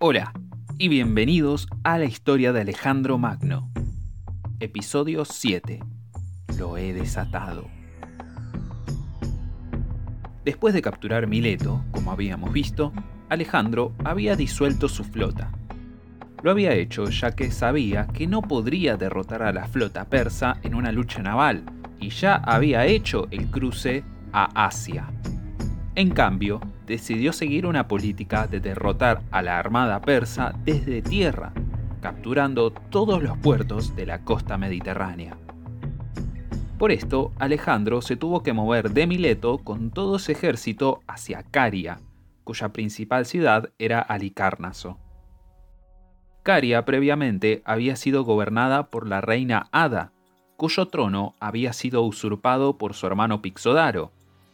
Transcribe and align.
Hola 0.00 0.32
y 0.78 0.86
bienvenidos 0.86 1.66
a 1.82 1.98
la 1.98 2.04
historia 2.04 2.52
de 2.52 2.60
Alejandro 2.60 3.18
Magno. 3.18 3.68
Episodio 4.60 5.24
7. 5.24 5.80
Lo 6.56 6.76
he 6.76 6.92
desatado. 6.92 7.66
Después 10.44 10.72
de 10.72 10.82
capturar 10.82 11.26
Mileto, 11.26 11.84
como 11.90 12.12
habíamos 12.12 12.52
visto, 12.52 12.92
Alejandro 13.28 13.92
había 14.04 14.36
disuelto 14.36 14.88
su 14.88 15.02
flota. 15.02 15.50
Lo 16.44 16.52
había 16.52 16.74
hecho 16.74 17.06
ya 17.06 17.34
que 17.34 17.50
sabía 17.50 18.06
que 18.06 18.28
no 18.28 18.42
podría 18.42 18.96
derrotar 18.96 19.42
a 19.42 19.52
la 19.52 19.66
flota 19.66 20.04
persa 20.04 20.60
en 20.62 20.76
una 20.76 20.92
lucha 20.92 21.22
naval 21.24 21.64
y 21.98 22.10
ya 22.10 22.36
había 22.36 22.86
hecho 22.86 23.26
el 23.32 23.50
cruce 23.50 24.04
a 24.32 24.64
Asia. 24.64 25.08
En 25.96 26.10
cambio, 26.10 26.60
decidió 26.88 27.32
seguir 27.32 27.66
una 27.66 27.86
política 27.86 28.46
de 28.46 28.60
derrotar 28.60 29.22
a 29.30 29.42
la 29.42 29.58
armada 29.58 30.00
persa 30.00 30.54
desde 30.64 31.02
tierra, 31.02 31.52
capturando 32.00 32.70
todos 32.72 33.22
los 33.22 33.36
puertos 33.36 33.94
de 33.94 34.06
la 34.06 34.24
costa 34.24 34.56
mediterránea. 34.56 35.36
Por 36.78 36.90
esto, 36.90 37.32
Alejandro 37.38 38.00
se 38.00 38.16
tuvo 38.16 38.42
que 38.42 38.52
mover 38.52 38.92
de 38.92 39.06
Mileto 39.06 39.58
con 39.58 39.90
todo 39.90 40.18
su 40.18 40.32
ejército 40.32 41.00
hacia 41.06 41.42
Caria, 41.42 42.00
cuya 42.44 42.70
principal 42.70 43.26
ciudad 43.26 43.70
era 43.78 44.00
Alicárnaso. 44.00 44.98
Caria 46.42 46.84
previamente 46.86 47.62
había 47.66 47.96
sido 47.96 48.24
gobernada 48.24 48.88
por 48.88 49.06
la 49.06 49.20
reina 49.20 49.68
Ada, 49.72 50.12
cuyo 50.56 50.86
trono 50.86 51.34
había 51.40 51.72
sido 51.74 52.02
usurpado 52.02 52.78
por 52.78 52.94
su 52.94 53.06
hermano 53.06 53.42
Pixodaro, 53.42 54.12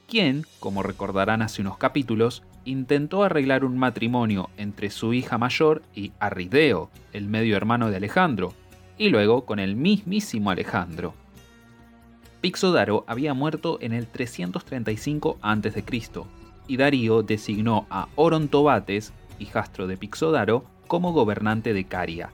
quien, 0.08 0.44
como 0.60 0.82
recordarán 0.82 1.42
hace 1.42 1.62
unos 1.62 1.78
capítulos, 1.78 2.42
intentó 2.64 3.24
arreglar 3.24 3.64
un 3.64 3.78
matrimonio 3.78 4.50
entre 4.56 4.90
su 4.90 5.12
hija 5.12 5.38
mayor 5.38 5.82
y 5.94 6.12
Arrideo, 6.18 6.90
el 7.12 7.28
medio 7.28 7.56
hermano 7.56 7.90
de 7.90 7.96
Alejandro, 7.96 8.54
y 8.96 9.08
luego 9.08 9.44
con 9.44 9.58
el 9.58 9.76
mismísimo 9.76 10.50
Alejandro. 10.50 11.14
Pixodaro 12.40 13.04
había 13.06 13.34
muerto 13.34 13.78
en 13.80 13.92
el 13.92 14.06
335 14.06 15.38
a.C., 15.40 15.84
y 16.66 16.76
Darío 16.76 17.22
designó 17.22 17.86
a 17.90 18.08
Orontobates, 18.16 19.12
hijastro 19.38 19.86
de 19.86 19.96
Pixodaro, 19.96 20.64
como 20.86 21.12
gobernante 21.12 21.72
de 21.72 21.84
Caria. 21.84 22.30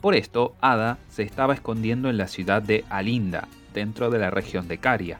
Por 0.00 0.14
esto, 0.14 0.54
Ada 0.60 0.98
se 1.08 1.22
estaba 1.22 1.54
escondiendo 1.54 2.10
en 2.10 2.16
la 2.16 2.28
ciudad 2.28 2.60
de 2.60 2.84
Alinda, 2.90 3.48
dentro 3.72 4.10
de 4.10 4.18
la 4.18 4.30
región 4.30 4.68
de 4.68 4.78
Caria. 4.78 5.18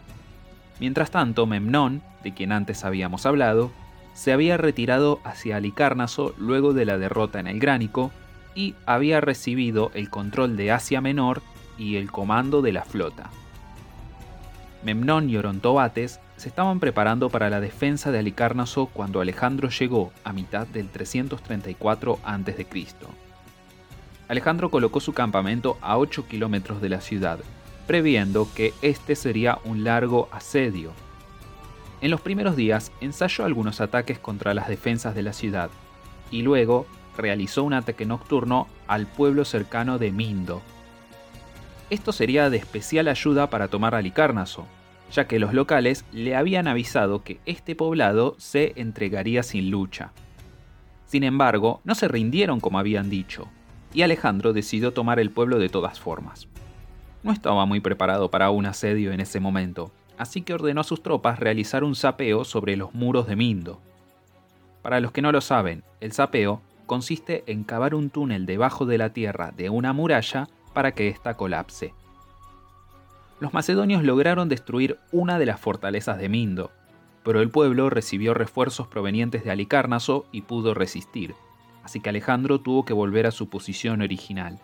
Mientras 0.83 1.13
tanto, 1.13 1.47
Memnón, 1.47 2.03
de 2.25 2.35
quien 2.35 2.51
antes 2.51 2.85
habíamos 2.85 3.25
hablado, 3.25 3.71
se 4.15 4.33
había 4.33 4.57
retirado 4.57 5.21
hacia 5.23 5.59
Alicárnaso 5.59 6.35
luego 6.39 6.73
de 6.73 6.85
la 6.85 6.99
derrota 6.99 7.39
en 7.39 7.47
el 7.47 7.61
Gránico 7.61 8.11
y 8.57 8.75
había 8.85 9.21
recibido 9.21 9.93
el 9.95 10.11
control 10.11 10.57
de 10.57 10.73
Asia 10.73 11.01
Menor 11.01 11.41
y 11.79 11.99
el 11.99 12.11
comando 12.11 12.63
de 12.63 12.73
la 12.73 12.83
flota. 12.83 13.31
Memnón 14.83 15.31
y 15.31 15.37
Orontobates 15.37 16.19
se 16.37 16.49
estaban 16.49 16.81
preparando 16.81 17.31
para 17.31 17.49
la 17.49 17.61
defensa 17.61 18.11
de 18.11 18.19
Alicárnaso 18.19 18.87
cuando 18.87 19.21
Alejandro 19.21 19.69
llegó 19.69 20.11
a 20.25 20.33
mitad 20.33 20.67
del 20.67 20.89
334 20.89 22.19
a.C. 22.25 22.67
Alejandro 24.27 24.69
colocó 24.69 24.99
su 24.99 25.13
campamento 25.13 25.79
a 25.81 25.97
8 25.97 26.27
kilómetros 26.27 26.83
de 26.83 26.89
la 26.89 27.01
ciudad 27.01 27.39
previendo 27.87 28.49
que 28.55 28.75
este 28.83 29.17
sería 29.17 29.59
un 29.65 29.85
largo 29.85 30.29
asedio. 30.33 30.93
En 32.01 32.11
los 32.11 32.21
primeros 32.21 32.57
días 32.57 32.93
ensayó 33.01 33.45
algunos 33.45 33.81
ataques 33.81 34.19
contra 34.19 34.55
las 34.55 34.69
defensas 34.69 35.15
de 35.15 35.23
la 35.23 35.33
ciudad 35.33 35.71
y 36.31 36.43
luego 36.43 36.87
realizó 37.17 37.63
un 37.63 37.75
ataque 37.75 38.07
nocturno 38.07 38.67
al 38.87 39.07
pueblo 39.07 39.45
cercano 39.45 39.99
de 39.99 40.11
Mindo. 40.11 40.63
Esto 41.91 42.13
sería 42.13 42.51
de 42.51 42.57
especial 42.57 43.09
ayuda 43.09 43.51
para 43.51 43.69
tomar 43.69 43.95
Alicárnaso, 43.95 44.67
ya 45.13 45.27
que 45.29 45.39
los 45.39 45.53
locales 45.53 46.05
le 46.11 46.35
habían 46.35 46.67
avisado 46.67 47.23
que 47.23 47.39
este 47.45 47.77
poblado 47.77 48.35
se 48.39 48.73
entregaría 48.77 49.43
sin 49.43 49.71
lucha. 49.71 50.11
Sin 51.07 51.23
embargo, 51.23 51.83
no 51.85 51.95
se 51.95 52.09
rindieron 52.09 52.61
como 52.61 52.79
habían 52.79 53.11
dicho, 53.11 53.47
y 53.93 54.03
Alejandro 54.03 54.55
decidió 54.55 54.93
tomar 54.93 55.21
el 55.21 55.31
pueblo 55.31 55.59
de 55.59 55.69
todas 55.69 56.01
formas 56.01 56.49
no 57.23 57.33
estaba 57.33 57.67
muy 57.67 57.81
preparado 57.81 58.31
para 58.31 58.51
un 58.51 58.67
asedio 58.67 59.13
en 59.13 59.21
ese 59.21 59.41
momento, 59.41 59.93
así 60.19 60.43
que 60.43 60.55
ordenó 60.55 60.81
a 60.81 60.85
sus 60.85 61.03
tropas 61.03 61.39
realizar 61.39 61.85
un 61.85 61.95
sapeo 61.95 62.45
sobre 62.45 62.77
los 62.77 62.95
muros 62.95 63.27
de 63.27 63.37
Mindo. 63.37 63.81
Para 64.83 65.01
los 65.01 65.13
que 65.13 65.23
no 65.23 65.33
lo 65.33 65.41
saben, 65.41 65.85
el 66.01 66.13
sapeo 66.13 66.61
consiste 66.87 67.45
en 67.47 67.65
cavar 67.65 67.95
un 67.95 68.11
túnel 68.11 68.47
debajo 68.47 68.87
de 68.87 68.99
la 68.99 69.13
tierra 69.13 69.53
de 69.57 69.71
una 69.71 69.93
muralla 69.93 70.49
para 70.75 70.93
que 70.93 71.09
ésta 71.09 71.35
colapse. 71.35 71.95
Los 73.41 73.55
macedonios 73.55 74.03
lograron 74.03 74.49
destruir 74.49 74.99
una 75.11 75.39
de 75.39 75.47
las 75.47 75.61
fortalezas 75.61 76.19
de 76.19 76.29
Mindo, 76.29 76.71
pero 77.25 77.41
el 77.41 77.51
pueblo 77.51 77.91
recibió 77.91 78.35
refuerzos 78.35 78.89
provenientes 78.89 79.45
de 79.45 79.51
Alicárnaso 79.51 80.27
y 80.33 80.43
pudo 80.43 80.75
resistir, 80.75 81.35
así 81.85 82.01
que 82.01 82.11
Alejandro 82.11 82.61
tuvo 82.61 82.85
que 82.85 82.93
volver 82.93 83.27
a 83.27 83.31
su 83.31 83.49
posición 83.49 84.03
original. 84.03 84.59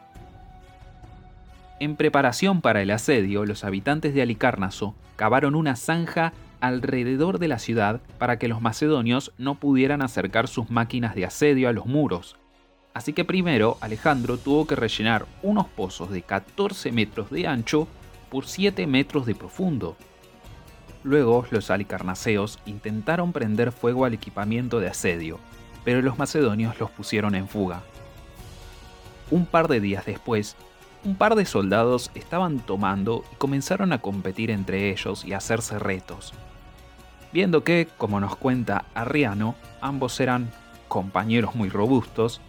En 1.81 1.94
preparación 1.94 2.61
para 2.61 2.83
el 2.83 2.91
asedio, 2.91 3.44
los 3.44 3.62
habitantes 3.62 4.12
de 4.12 4.22
Alicárnaso 4.22 4.97
cavaron 5.15 5.55
una 5.55 5.77
zanja 5.77 6.33
alrededor 6.61 7.39
de 7.39 7.47
la 7.47 7.61
ciudad 7.61 8.00
para 8.19 8.37
que 8.39 8.49
los 8.49 8.61
macedonios 8.61 9.33
no 9.39 9.55
pudieran 9.55 10.03
acercar 10.03 10.49
sus 10.49 10.71
máquinas 10.71 11.15
de 11.15 11.25
asedio 11.25 11.69
a 11.69 11.72
los 11.72 11.87
muros. 11.87 12.37
Así 12.94 13.12
que 13.12 13.25
primero 13.25 13.78
Alejandro 13.81 14.39
tuvo 14.39 14.66
que 14.66 14.75
rellenar 14.75 15.27
unos 15.43 15.69
pozos 15.69 16.11
de 16.11 16.22
14 16.22 16.91
metros 16.91 17.31
de 17.31 17.47
ancho 17.47 17.87
por 18.28 18.47
7 18.47 18.89
metros 18.89 19.25
de 19.25 19.37
profundo. 19.37 19.97
Luego 21.05 21.47
los 21.53 21.71
alicarnaseos 21.71 22.59
intentaron 22.66 23.33
prender 23.33 23.71
fuego 23.71 24.05
al 24.05 24.15
equipamiento 24.15 24.81
de 24.81 24.89
asedio, 24.89 25.39
pero 25.84 26.03
los 26.03 26.19
macedonios 26.19 26.81
los 26.81 26.91
pusieron 26.91 27.37
en 27.37 27.47
fuga. 27.47 27.83
Un 29.31 29.47
par 29.47 29.69
de 29.69 29.78
días 29.78 30.05
después, 30.06 30.56
un 31.04 31.14
par 31.14 31.34
de 31.34 31.44
soldados 31.44 32.10
estaban 32.14 32.60
tomando 32.60 33.25
y 33.32 33.36
comenzaron 33.36 33.92
a 33.92 34.00
competir 34.00 34.50
entre 34.50 34.91
ellos 34.91 35.25
y 35.25 35.32
hacerse 35.32 35.78
retos. 35.78 36.32
Viendo 37.32 37.62
que, 37.62 37.88
como 37.98 38.20
nos 38.20 38.36
cuenta 38.36 38.86
Arriano, 38.94 39.54
ambos 39.81 40.19
eran 40.20 40.50
compañeros 40.88 41.54
muy 41.54 41.69
robustos, 41.69 42.41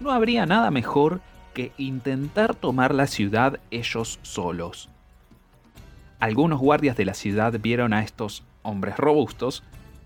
no 0.00 0.10
habría 0.10 0.46
nada 0.46 0.70
mejor 0.70 1.20
que 1.54 1.72
intentar 1.78 2.54
tomar 2.54 2.94
la 2.94 3.06
ciudad 3.06 3.60
ellos 3.70 4.18
solos. 4.22 4.90
Algunos 6.20 6.60
guardias 6.60 6.96
de 6.96 7.06
la 7.06 7.14
ciudad 7.14 7.58
vieron 7.60 7.92
a 7.92 8.02
estos 8.02 8.44
hombres 8.62 8.96
robustos 8.96 9.62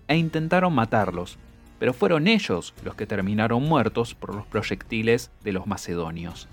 e 0.07 0.17
intentaron 0.17 0.73
matarlos, 0.73 1.37
pero 1.77 1.93
fueron 1.93 2.27
ellos 2.27 2.73
los 2.83 2.95
que 2.95 3.07
terminaron 3.07 3.63
muertos 3.63 4.13
por 4.15 4.33
los 4.35 4.45
proyectiles 4.45 5.31
de 5.43 5.51
los 5.51 5.67
macedonios. 5.67 6.47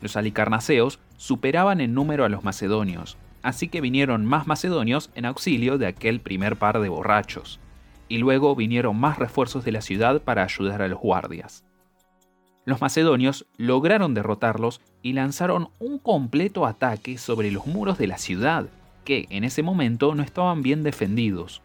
Los 0.00 0.16
alicarnaseos 0.16 0.98
superaban 1.16 1.80
en 1.80 1.94
número 1.94 2.24
a 2.24 2.28
los 2.28 2.44
macedonios, 2.44 3.16
así 3.42 3.68
que 3.68 3.80
vinieron 3.80 4.24
más 4.24 4.46
macedonios 4.46 5.10
en 5.14 5.24
auxilio 5.24 5.78
de 5.78 5.86
aquel 5.86 6.20
primer 6.20 6.56
par 6.56 6.80
de 6.80 6.88
borrachos, 6.88 7.58
y 8.08 8.18
luego 8.18 8.54
vinieron 8.54 8.98
más 8.98 9.18
refuerzos 9.18 9.64
de 9.64 9.72
la 9.72 9.80
ciudad 9.80 10.22
para 10.22 10.44
ayudar 10.44 10.82
a 10.82 10.88
los 10.88 11.00
guardias. 11.00 11.64
Los 12.64 12.80
macedonios 12.80 13.46
lograron 13.56 14.14
derrotarlos 14.14 14.80
y 15.02 15.14
lanzaron 15.14 15.70
un 15.78 15.98
completo 15.98 16.66
ataque 16.66 17.16
sobre 17.16 17.50
los 17.50 17.66
muros 17.66 17.96
de 17.96 18.06
la 18.06 18.18
ciudad, 18.18 18.66
que 19.04 19.26
en 19.30 19.44
ese 19.44 19.62
momento 19.62 20.14
no 20.14 20.22
estaban 20.22 20.62
bien 20.62 20.82
defendidos. 20.82 21.62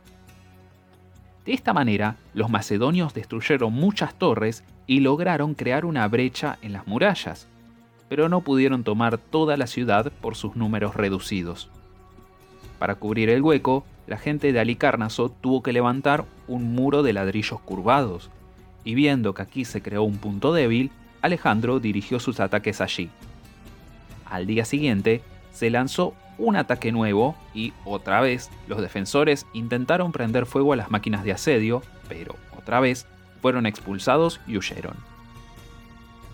De 1.45 1.51
esta 1.51 1.73
manera, 1.73 2.15
los 2.33 2.49
macedonios 2.49 3.13
destruyeron 3.13 3.73
muchas 3.73 4.15
torres 4.15 4.63
y 4.87 5.01
lograron 5.01 5.55
crear 5.55 5.83
una 5.83 6.07
brecha 6.07 6.57
en 6.61 6.71
las 6.71 6.87
murallas, 6.87 7.47
pero 8.13 8.29
no 8.29 8.41
pudieron 8.41 8.83
tomar 8.83 9.17
toda 9.17 9.57
la 9.57 9.65
ciudad 9.65 10.11
por 10.21 10.35
sus 10.35 10.55
números 10.55 10.93
reducidos. 10.93 11.67
Para 12.77 12.93
cubrir 12.93 13.27
el 13.31 13.41
hueco, 13.41 13.85
la 14.05 14.19
gente 14.19 14.53
de 14.53 14.59
Alicárnaso 14.59 15.29
tuvo 15.29 15.63
que 15.63 15.73
levantar 15.73 16.23
un 16.47 16.75
muro 16.75 17.01
de 17.01 17.11
ladrillos 17.11 17.59
curvados, 17.61 18.29
y 18.83 18.93
viendo 18.93 19.33
que 19.33 19.41
aquí 19.41 19.65
se 19.65 19.81
creó 19.81 20.03
un 20.03 20.19
punto 20.19 20.53
débil, 20.53 20.91
Alejandro 21.23 21.79
dirigió 21.79 22.19
sus 22.19 22.39
ataques 22.39 22.81
allí. 22.81 23.09
Al 24.25 24.45
día 24.45 24.63
siguiente, 24.63 25.23
se 25.51 25.71
lanzó 25.71 26.13
un 26.37 26.55
ataque 26.55 26.91
nuevo 26.91 27.35
y, 27.55 27.73
otra 27.83 28.21
vez, 28.21 28.51
los 28.67 28.79
defensores 28.79 29.47
intentaron 29.53 30.11
prender 30.11 30.45
fuego 30.45 30.73
a 30.73 30.75
las 30.75 30.91
máquinas 30.91 31.23
de 31.23 31.31
asedio, 31.31 31.81
pero, 32.07 32.35
otra 32.55 32.79
vez, 32.79 33.07
fueron 33.41 33.65
expulsados 33.65 34.39
y 34.45 34.59
huyeron. 34.59 35.12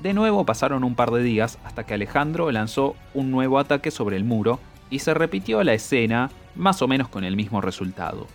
De 0.01 0.13
nuevo 0.13 0.45
pasaron 0.45 0.83
un 0.83 0.95
par 0.95 1.11
de 1.11 1.23
días 1.23 1.57
hasta 1.63 1.85
que 1.85 1.93
Alejandro 1.93 2.51
lanzó 2.51 2.95
un 3.13 3.31
nuevo 3.31 3.59
ataque 3.59 3.91
sobre 3.91 4.15
el 4.15 4.23
muro 4.23 4.59
y 4.89 4.99
se 4.99 5.13
repitió 5.13 5.63
la 5.63 5.73
escena 5.73 6.31
más 6.55 6.81
o 6.81 6.87
menos 6.87 7.09
con 7.09 7.23
el 7.23 7.35
mismo 7.35 7.61
resultado. 7.61 8.27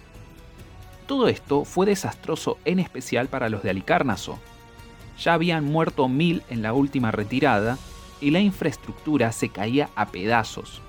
Todo 1.07 1.29
esto 1.29 1.65
fue 1.65 1.87
desastroso 1.87 2.59
en 2.65 2.79
especial 2.79 3.29
para 3.29 3.49
los 3.49 3.63
de 3.63 3.71
Alicárnaso, 3.71 4.39
ya 5.19 5.35
habían 5.35 5.65
muerto 5.65 6.09
mil 6.09 6.43
en 6.51 6.63
la 6.63 6.73
última 6.73 7.11
retirada 7.11 7.79
y 8.21 8.31
la 8.31 8.41
infraestructura 8.41 9.33
se 9.33 9.49
caía 9.49 9.91
a 9.95 10.07
pedazos. 10.07 10.81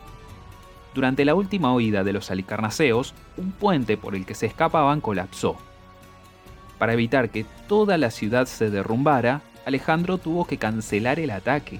Durante 0.93 1.25
la 1.25 1.35
última 1.35 1.73
huida 1.73 2.03
de 2.03 2.13
los 2.13 2.31
alicarnaseos, 2.31 3.13
un 3.37 3.51
puente 3.51 3.97
por 3.97 4.15
el 4.15 4.25
que 4.25 4.35
se 4.35 4.45
escapaban 4.45 5.01
colapsó. 5.01 5.57
Para 6.79 6.93
evitar 6.93 7.29
que 7.29 7.45
toda 7.67 7.97
la 7.97 8.11
ciudad 8.11 8.45
se 8.45 8.69
derrumbara, 8.69 9.41
Alejandro 9.65 10.19
tuvo 10.19 10.45
que 10.45 10.57
cancelar 10.57 11.19
el 11.19 11.31
ataque. 11.31 11.79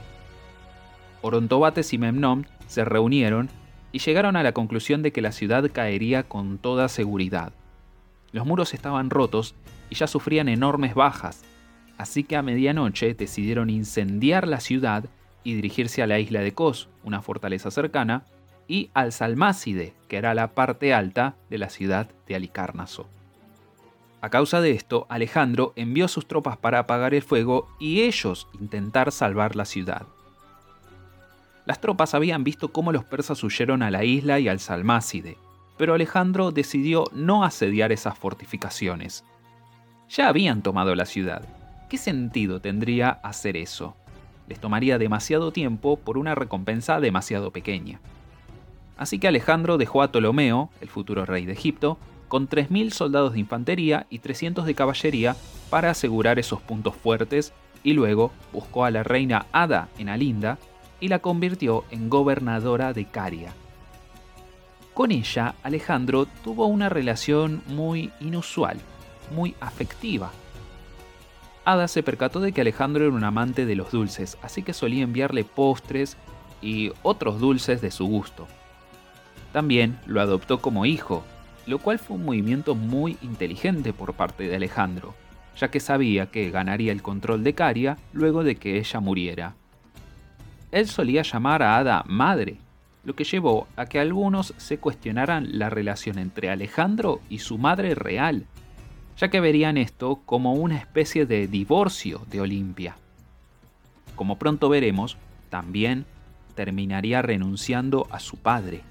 Orontobates 1.22 1.94
y 1.94 1.98
Memnon 1.98 2.48
se 2.68 2.84
reunieron 2.84 3.50
y 3.92 4.00
llegaron 4.00 4.36
a 4.36 4.44
la 4.44 4.52
conclusión 4.52 5.04
de 5.04 5.12
que 5.12 5.22
la 5.22 5.32
ciudad 5.32 5.70
caería 5.72 6.24
con 6.24 6.58
toda 6.58 6.90
seguridad. 6.90 7.54
Los 8.32 8.46
muros 8.46 8.74
estaban 8.74 9.10
rotos 9.10 9.56
y 9.90 9.96
ya 9.96 10.08
sufrían 10.08 10.50
enormes 10.50 10.96
bajas, 10.96 11.44
así 11.98 12.24
que 12.24 12.36
a 12.36 12.42
medianoche 12.42 13.14
decidieron 13.14 13.70
incendiar 13.70 14.48
la 14.48 14.60
ciudad 14.60 15.06
y 15.44 15.54
dirigirse 15.54 16.02
a 16.02 16.08
la 16.08 16.20
isla 16.20 16.42
de 16.42 16.54
Kos, 16.54 16.90
una 17.04 17.22
fortaleza 17.22 17.72
cercana, 17.72 18.26
y 18.68 18.90
al 18.96 19.12
Salmácide, 19.12 19.94
que 20.08 20.18
era 20.18 20.34
la 20.34 20.56
parte 20.56 20.94
alta 20.94 21.36
de 21.52 21.60
la 21.60 21.70
ciudad 21.70 22.10
de 22.28 22.36
Alicarnaso. 22.36 23.08
A 24.26 24.32
causa 24.32 24.60
de 24.60 24.72
esto, 24.72 25.06
Alejandro 25.08 25.72
envió 25.76 26.08
sus 26.08 26.28
tropas 26.28 26.58
para 26.58 26.80
apagar 26.80 27.14
el 27.14 27.22
fuego 27.22 27.68
y 27.80 28.02
ellos 28.02 28.48
intentar 28.60 29.12
salvar 29.12 29.56
la 29.56 29.66
ciudad. 29.66 30.08
Las 31.68 31.80
tropas 31.80 32.16
habían 32.16 32.44
visto 32.44 32.70
cómo 32.70 32.92
los 32.92 33.04
persas 33.04 33.44
huyeron 33.44 33.84
a 33.84 33.92
la 33.92 34.04
isla 34.04 34.40
y 34.40 34.48
al 34.48 34.60
Salmácide, 34.60 35.38
pero 35.78 35.94
Alejandro 35.94 36.50
decidió 36.50 37.04
no 37.14 37.44
asediar 37.44 37.92
esas 37.92 38.18
fortificaciones. 38.18 39.24
Ya 40.10 40.28
habían 40.28 40.64
tomado 40.64 40.96
la 40.96 41.06
ciudad. 41.06 41.44
¿Qué 41.88 42.00
sentido 42.00 42.60
tendría 42.60 43.12
hacer 43.12 43.56
eso? 43.56 43.96
Les 44.48 44.60
tomaría 44.60 44.98
demasiado 44.98 45.52
tiempo 45.52 45.98
por 45.98 46.18
una 46.18 46.34
recompensa 46.34 47.00
demasiado 47.00 47.52
pequeña. 47.52 48.00
Así 48.98 49.20
que 49.20 49.28
Alejandro 49.28 49.78
dejó 49.78 50.02
a 50.02 50.08
Ptolomeo, 50.08 50.72
el 50.82 50.90
futuro 50.90 51.28
rey 51.28 51.46
de 51.46 51.54
Egipto, 51.54 52.00
con 52.36 52.50
3.000 52.50 52.92
soldados 52.92 53.32
de 53.32 53.40
infantería 53.40 54.08
y 54.10 54.20
300 54.20 54.66
de 54.66 54.76
caballería 54.76 55.38
para 55.70 55.92
asegurar 55.92 56.38
esos 56.38 56.62
puntos 56.62 56.94
fuertes 56.94 57.54
y 57.82 57.94
luego 57.94 58.34
buscó 58.52 58.84
a 58.84 58.92
la 58.92 59.04
reina 59.04 59.46
Ada 59.54 59.88
en 59.98 60.10
Alinda 60.10 60.58
y 61.00 61.08
la 61.08 61.20
convirtió 61.20 61.86
en 61.92 62.10
gobernadora 62.10 62.92
de 62.92 63.06
Caria. 63.06 63.54
Con 64.94 65.14
ella, 65.14 65.56
Alejandro 65.64 66.28
tuvo 66.44 66.66
una 66.66 66.90
relación 66.90 67.64
muy 67.68 68.12
inusual, 68.20 68.80
muy 69.34 69.56
afectiva. 69.62 70.30
Ada 71.64 71.88
se 71.88 72.04
percató 72.04 72.42
de 72.42 72.52
que 72.52 72.60
Alejandro 72.60 73.06
era 73.06 73.16
un 73.16 73.24
amante 73.24 73.66
de 73.66 73.76
los 73.76 73.92
dulces, 73.92 74.38
así 74.42 74.62
que 74.62 74.74
solía 74.74 75.06
enviarle 75.06 75.46
postres 75.46 76.18
y 76.62 76.92
otros 77.02 77.40
dulces 77.40 77.80
de 77.80 77.92
su 77.92 78.06
gusto. 78.08 78.46
También 79.54 79.98
lo 80.06 80.20
adoptó 80.20 80.60
como 80.60 80.86
hijo, 80.86 81.24
lo 81.68 81.80
cual 81.80 82.00
fue 82.00 82.18
un 82.18 82.26
movimiento 82.26 82.76
muy 82.76 83.18
inteligente 83.22 83.94
por 83.94 84.14
parte 84.14 84.48
de 84.48 84.56
Alejandro, 84.56 85.16
ya 85.58 85.70
que 85.70 85.80
sabía 85.80 86.28
que 86.28 86.52
ganaría 86.52 86.92
el 86.92 87.02
control 87.02 87.44
de 87.44 87.54
Caria 87.54 87.98
luego 88.14 88.44
de 88.44 88.56
que 88.56 88.78
ella 88.78 89.00
muriera. 89.00 89.56
Él 90.72 90.88
solía 90.88 91.22
llamar 91.22 91.64
a 91.64 91.78
Ada 91.78 92.04
madre, 92.08 92.58
lo 93.04 93.16
que 93.16 93.24
llevó 93.24 93.68
a 93.76 93.86
que 93.86 94.00
algunos 94.00 94.54
se 94.58 94.80
cuestionaran 94.80 95.58
la 95.58 95.70
relación 95.70 96.18
entre 96.18 96.50
Alejandro 96.50 97.22
y 97.30 97.40
su 97.40 97.58
madre 97.58 97.96
real, 97.96 98.46
ya 99.18 99.30
que 99.30 99.40
verían 99.40 99.78
esto 99.78 100.22
como 100.26 100.54
una 100.54 100.78
especie 100.78 101.26
de 101.26 101.48
divorcio 101.48 102.22
de 102.30 102.42
Olimpia. 102.42 102.98
Como 104.16 104.38
pronto 104.38 104.70
veremos, 104.70 105.18
también 105.50 106.06
terminaría 106.56 107.22
renunciando 107.22 108.08
a 108.12 108.20
su 108.20 108.38
padre. 108.38 108.82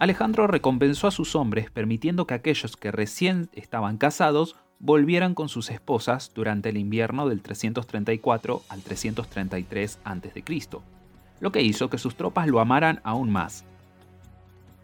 Alejandro 0.00 0.46
recompensó 0.46 1.08
a 1.08 1.10
sus 1.10 1.36
hombres 1.36 1.70
permitiendo 1.70 2.26
que 2.26 2.32
aquellos 2.32 2.74
que 2.78 2.90
recién 2.90 3.50
estaban 3.52 3.98
casados 3.98 4.56
volvieran 4.78 5.34
con 5.34 5.50
sus 5.50 5.68
esposas 5.68 6.32
durante 6.34 6.70
el 6.70 6.78
invierno 6.78 7.28
del 7.28 7.42
334 7.42 8.62
al 8.70 8.80
333 8.80 9.98
a.C., 10.02 10.42
lo 11.40 11.52
que 11.52 11.60
hizo 11.60 11.90
que 11.90 11.98
sus 11.98 12.14
tropas 12.14 12.48
lo 12.48 12.60
amaran 12.60 13.02
aún 13.04 13.30
más. 13.30 13.66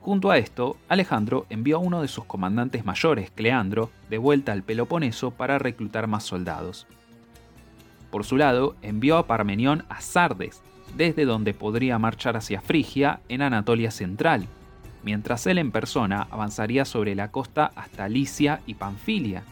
Junto 0.00 0.30
a 0.30 0.36
esto, 0.36 0.76
Alejandro 0.86 1.46
envió 1.48 1.76
a 1.76 1.80
uno 1.80 2.02
de 2.02 2.08
sus 2.08 2.26
comandantes 2.26 2.84
mayores, 2.84 3.30
Cleandro, 3.30 3.90
de 4.10 4.18
vuelta 4.18 4.52
al 4.52 4.64
Peloponeso 4.64 5.30
para 5.30 5.58
reclutar 5.58 6.08
más 6.08 6.24
soldados. 6.24 6.86
Por 8.10 8.24
su 8.24 8.36
lado, 8.36 8.76
envió 8.82 9.16
a 9.16 9.26
Parmenión 9.26 9.86
a 9.88 10.02
Sardes, 10.02 10.60
desde 10.94 11.24
donde 11.24 11.54
podría 11.54 11.98
marchar 11.98 12.36
hacia 12.36 12.60
Frigia 12.60 13.20
en 13.30 13.40
Anatolia 13.40 13.90
Central, 13.90 14.46
mientras 15.06 15.46
él 15.46 15.58
en 15.58 15.70
persona 15.70 16.26
avanzaría 16.32 16.84
sobre 16.84 17.14
la 17.14 17.30
costa 17.30 17.70
hasta 17.76 18.08
Licia 18.08 18.60
y 18.66 18.74
Panfilia, 18.74 19.44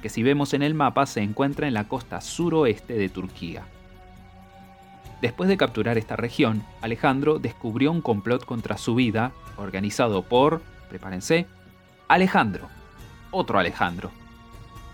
que 0.00 0.08
si 0.08 0.22
vemos 0.22 0.54
en 0.54 0.62
el 0.62 0.72
mapa 0.72 1.04
se 1.04 1.20
encuentra 1.20 1.68
en 1.68 1.74
la 1.74 1.86
costa 1.86 2.22
suroeste 2.22 2.94
de 2.94 3.10
Turquía. 3.10 3.62
Después 5.20 5.50
de 5.50 5.58
capturar 5.58 5.98
esta 5.98 6.16
región, 6.16 6.64
Alejandro 6.80 7.38
descubrió 7.38 7.92
un 7.92 8.00
complot 8.00 8.46
contra 8.46 8.78
su 8.78 8.94
vida, 8.94 9.32
organizado 9.58 10.22
por, 10.22 10.62
prepárense, 10.88 11.46
Alejandro, 12.08 12.68
otro 13.30 13.58
Alejandro, 13.58 14.10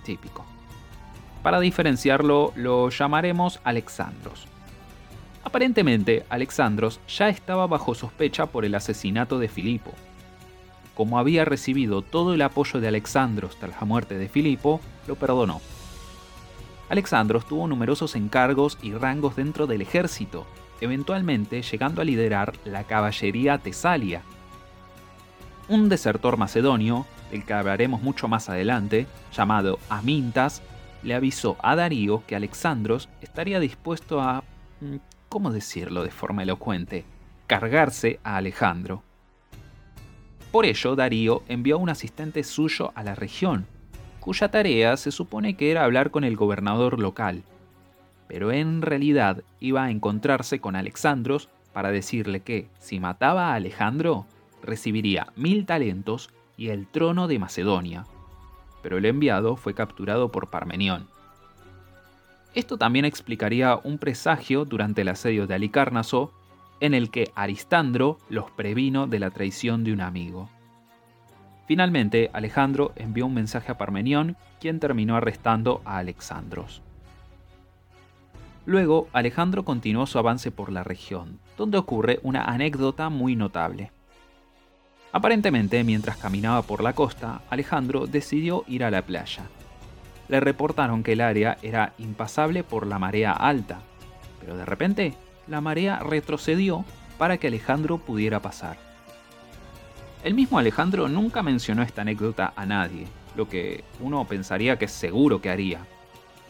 típico. 0.04 0.44
Para 1.44 1.60
diferenciarlo, 1.60 2.52
lo 2.56 2.90
llamaremos 2.90 3.60
Alexandros. 3.62 4.48
Aparentemente, 5.44 6.26
Alexandros 6.28 6.98
ya 7.06 7.28
estaba 7.28 7.68
bajo 7.68 7.94
sospecha 7.94 8.46
por 8.46 8.64
el 8.64 8.74
asesinato 8.74 9.38
de 9.38 9.48
Filipo, 9.48 9.94
como 10.98 11.20
había 11.20 11.44
recibido 11.44 12.02
todo 12.02 12.34
el 12.34 12.42
apoyo 12.42 12.80
de 12.80 12.88
Alexandros 12.88 13.56
tras 13.56 13.80
la 13.80 13.86
muerte 13.86 14.18
de 14.18 14.28
Filipo, 14.28 14.80
lo 15.06 15.14
perdonó. 15.14 15.60
Alexandros 16.88 17.46
tuvo 17.46 17.68
numerosos 17.68 18.16
encargos 18.16 18.76
y 18.82 18.92
rangos 18.92 19.36
dentro 19.36 19.68
del 19.68 19.80
ejército, 19.80 20.44
eventualmente 20.80 21.62
llegando 21.62 22.02
a 22.02 22.04
liderar 22.04 22.54
la 22.64 22.82
caballería 22.82 23.58
tesalia. 23.58 24.22
Un 25.68 25.88
desertor 25.88 26.36
macedonio, 26.36 27.06
del 27.30 27.44
que 27.44 27.52
hablaremos 27.52 28.02
mucho 28.02 28.26
más 28.26 28.48
adelante, 28.48 29.06
llamado 29.32 29.78
Amintas, 29.88 30.62
le 31.04 31.14
avisó 31.14 31.56
a 31.62 31.76
Darío 31.76 32.24
que 32.26 32.34
Alexandros 32.34 33.08
estaría 33.20 33.60
dispuesto 33.60 34.20
a... 34.20 34.42
Mm, 34.80 34.96
¿cómo 35.28 35.52
decirlo 35.52 36.02
de 36.02 36.10
forma 36.10 36.42
elocuente? 36.42 37.04
cargarse 37.48 38.20
a 38.22 38.36
Alejandro. 38.36 39.02
Por 40.50 40.64
ello, 40.64 40.96
Darío 40.96 41.42
envió 41.48 41.76
a 41.76 41.78
un 41.78 41.90
asistente 41.90 42.42
suyo 42.42 42.92
a 42.94 43.02
la 43.02 43.14
región, 43.14 43.66
cuya 44.20 44.50
tarea 44.50 44.96
se 44.96 45.10
supone 45.10 45.56
que 45.56 45.70
era 45.70 45.84
hablar 45.84 46.10
con 46.10 46.24
el 46.24 46.36
gobernador 46.36 46.98
local. 46.98 47.42
Pero 48.28 48.50
en 48.50 48.82
realidad 48.82 49.42
iba 49.60 49.84
a 49.84 49.90
encontrarse 49.90 50.60
con 50.60 50.74
Alexandros 50.74 51.48
para 51.72 51.90
decirle 51.90 52.40
que, 52.40 52.68
si 52.78 52.98
mataba 52.98 53.52
a 53.52 53.54
Alejandro, 53.54 54.26
recibiría 54.62 55.28
mil 55.36 55.66
talentos 55.66 56.30
y 56.56 56.68
el 56.68 56.86
trono 56.86 57.28
de 57.28 57.38
Macedonia. 57.38 58.06
Pero 58.82 58.98
el 58.98 59.04
enviado 59.04 59.56
fue 59.56 59.74
capturado 59.74 60.30
por 60.30 60.48
Parmenión. 60.48 61.08
Esto 62.54 62.78
también 62.78 63.04
explicaría 63.04 63.78
un 63.84 63.98
presagio 63.98 64.64
durante 64.64 65.02
el 65.02 65.08
asedio 65.08 65.46
de 65.46 65.54
Alicarnaso 65.54 66.32
en 66.80 66.94
el 66.94 67.10
que 67.10 67.30
Aristandro 67.34 68.18
los 68.28 68.50
previno 68.50 69.06
de 69.06 69.18
la 69.18 69.30
traición 69.30 69.84
de 69.84 69.92
un 69.92 70.00
amigo. 70.00 70.48
Finalmente, 71.66 72.30
Alejandro 72.32 72.92
envió 72.96 73.26
un 73.26 73.34
mensaje 73.34 73.70
a 73.70 73.78
Parmenión, 73.78 74.36
quien 74.60 74.80
terminó 74.80 75.16
arrestando 75.16 75.82
a 75.84 75.98
Alexandros. 75.98 76.82
Luego, 78.64 79.08
Alejandro 79.12 79.64
continuó 79.64 80.06
su 80.06 80.18
avance 80.18 80.50
por 80.50 80.72
la 80.72 80.84
región, 80.84 81.38
donde 81.56 81.78
ocurre 81.78 82.20
una 82.22 82.44
anécdota 82.44 83.08
muy 83.08 83.36
notable. 83.36 83.92
Aparentemente, 85.12 85.84
mientras 85.84 86.18
caminaba 86.18 86.62
por 86.62 86.82
la 86.82 86.92
costa, 86.92 87.40
Alejandro 87.48 88.06
decidió 88.06 88.64
ir 88.66 88.84
a 88.84 88.90
la 88.90 89.02
playa. 89.02 89.44
Le 90.28 90.40
reportaron 90.40 91.02
que 91.02 91.12
el 91.12 91.22
área 91.22 91.56
era 91.62 91.94
impasable 91.98 92.62
por 92.62 92.86
la 92.86 92.98
marea 92.98 93.32
alta, 93.32 93.80
pero 94.40 94.56
de 94.56 94.66
repente 94.66 95.14
la 95.48 95.60
marea 95.60 95.98
retrocedió 95.98 96.84
para 97.18 97.38
que 97.38 97.48
Alejandro 97.48 97.98
pudiera 97.98 98.40
pasar. 98.40 98.76
El 100.24 100.34
mismo 100.34 100.58
Alejandro 100.58 101.08
nunca 101.08 101.42
mencionó 101.42 101.82
esta 101.82 102.02
anécdota 102.02 102.52
a 102.56 102.66
nadie, 102.66 103.06
lo 103.36 103.48
que 103.48 103.84
uno 104.00 104.24
pensaría 104.24 104.78
que 104.78 104.88
seguro 104.88 105.40
que 105.40 105.50
haría, 105.50 105.80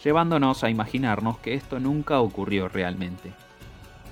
llevándonos 0.02 0.64
a 0.64 0.70
imaginarnos 0.70 1.38
que 1.38 1.54
esto 1.54 1.78
nunca 1.78 2.20
ocurrió 2.20 2.68
realmente. 2.68 3.32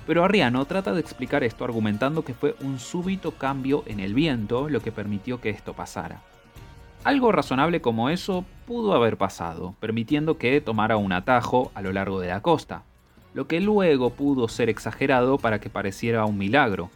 Pero 0.05 0.23
Arriano 0.23 0.63
trata 0.65 0.93
de 0.93 1.01
explicar 1.01 1.43
esto 1.43 1.65
argumentando 1.65 2.23
que 2.23 2.33
fue 2.33 2.55
un 2.61 2.79
súbito 2.79 3.31
cambio 3.31 3.83
en 3.87 3.99
el 3.99 4.13
viento 4.13 4.69
lo 4.69 4.79
que 4.79 4.91
permitió 4.91 5.41
que 5.41 5.49
esto 5.49 5.73
pasara. 5.73 6.21
Algo 7.03 7.31
razonable 7.31 7.81
como 7.81 8.09
eso 8.09 8.45
pudo 8.65 8.93
haber 8.93 9.17
pasado, 9.17 9.75
permitiendo 9.79 10.37
que 10.37 10.61
tomara 10.61 10.97
un 10.97 11.11
atajo 11.13 11.71
a 11.73 11.81
lo 11.81 11.91
largo 11.91 12.19
de 12.19 12.29
la 12.29 12.41
costa, 12.41 12.83
lo 13.37 13.47
que 13.47 13.61
luego 13.61 14.09
pudo 14.09 14.47
ser 14.47 14.67
exagerado 14.67 15.37
para 15.37 15.59
que 15.59 15.69
pareciera 15.69 16.25
un 16.25 16.39
milagro. 16.39 16.89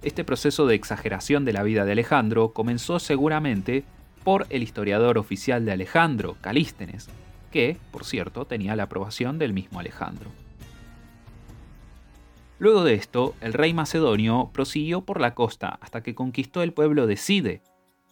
Este 0.00 0.24
proceso 0.24 0.66
de 0.66 0.74
exageración 0.74 1.44
de 1.44 1.52
la 1.52 1.62
vida 1.62 1.84
de 1.84 1.92
Alejandro 1.92 2.54
comenzó 2.54 2.98
seguramente 2.98 3.84
por 4.24 4.46
el 4.48 4.62
historiador 4.62 5.18
oficial 5.18 5.66
de 5.66 5.72
Alejandro, 5.72 6.38
Calístenes, 6.40 7.10
que, 7.52 7.76
por 7.90 8.06
cierto, 8.06 8.46
tenía 8.46 8.76
la 8.76 8.84
aprobación 8.84 9.38
del 9.38 9.52
mismo 9.52 9.78
Alejandro. 9.78 10.30
Luego 12.58 12.82
de 12.82 12.94
esto, 12.94 13.34
el 13.42 13.52
rey 13.52 13.74
macedonio 13.74 14.48
prosiguió 14.54 15.02
por 15.02 15.20
la 15.20 15.34
costa 15.34 15.78
hasta 15.82 16.02
que 16.02 16.14
conquistó 16.14 16.62
el 16.62 16.72
pueblo 16.72 17.06
de 17.06 17.18
Side, 17.18 17.60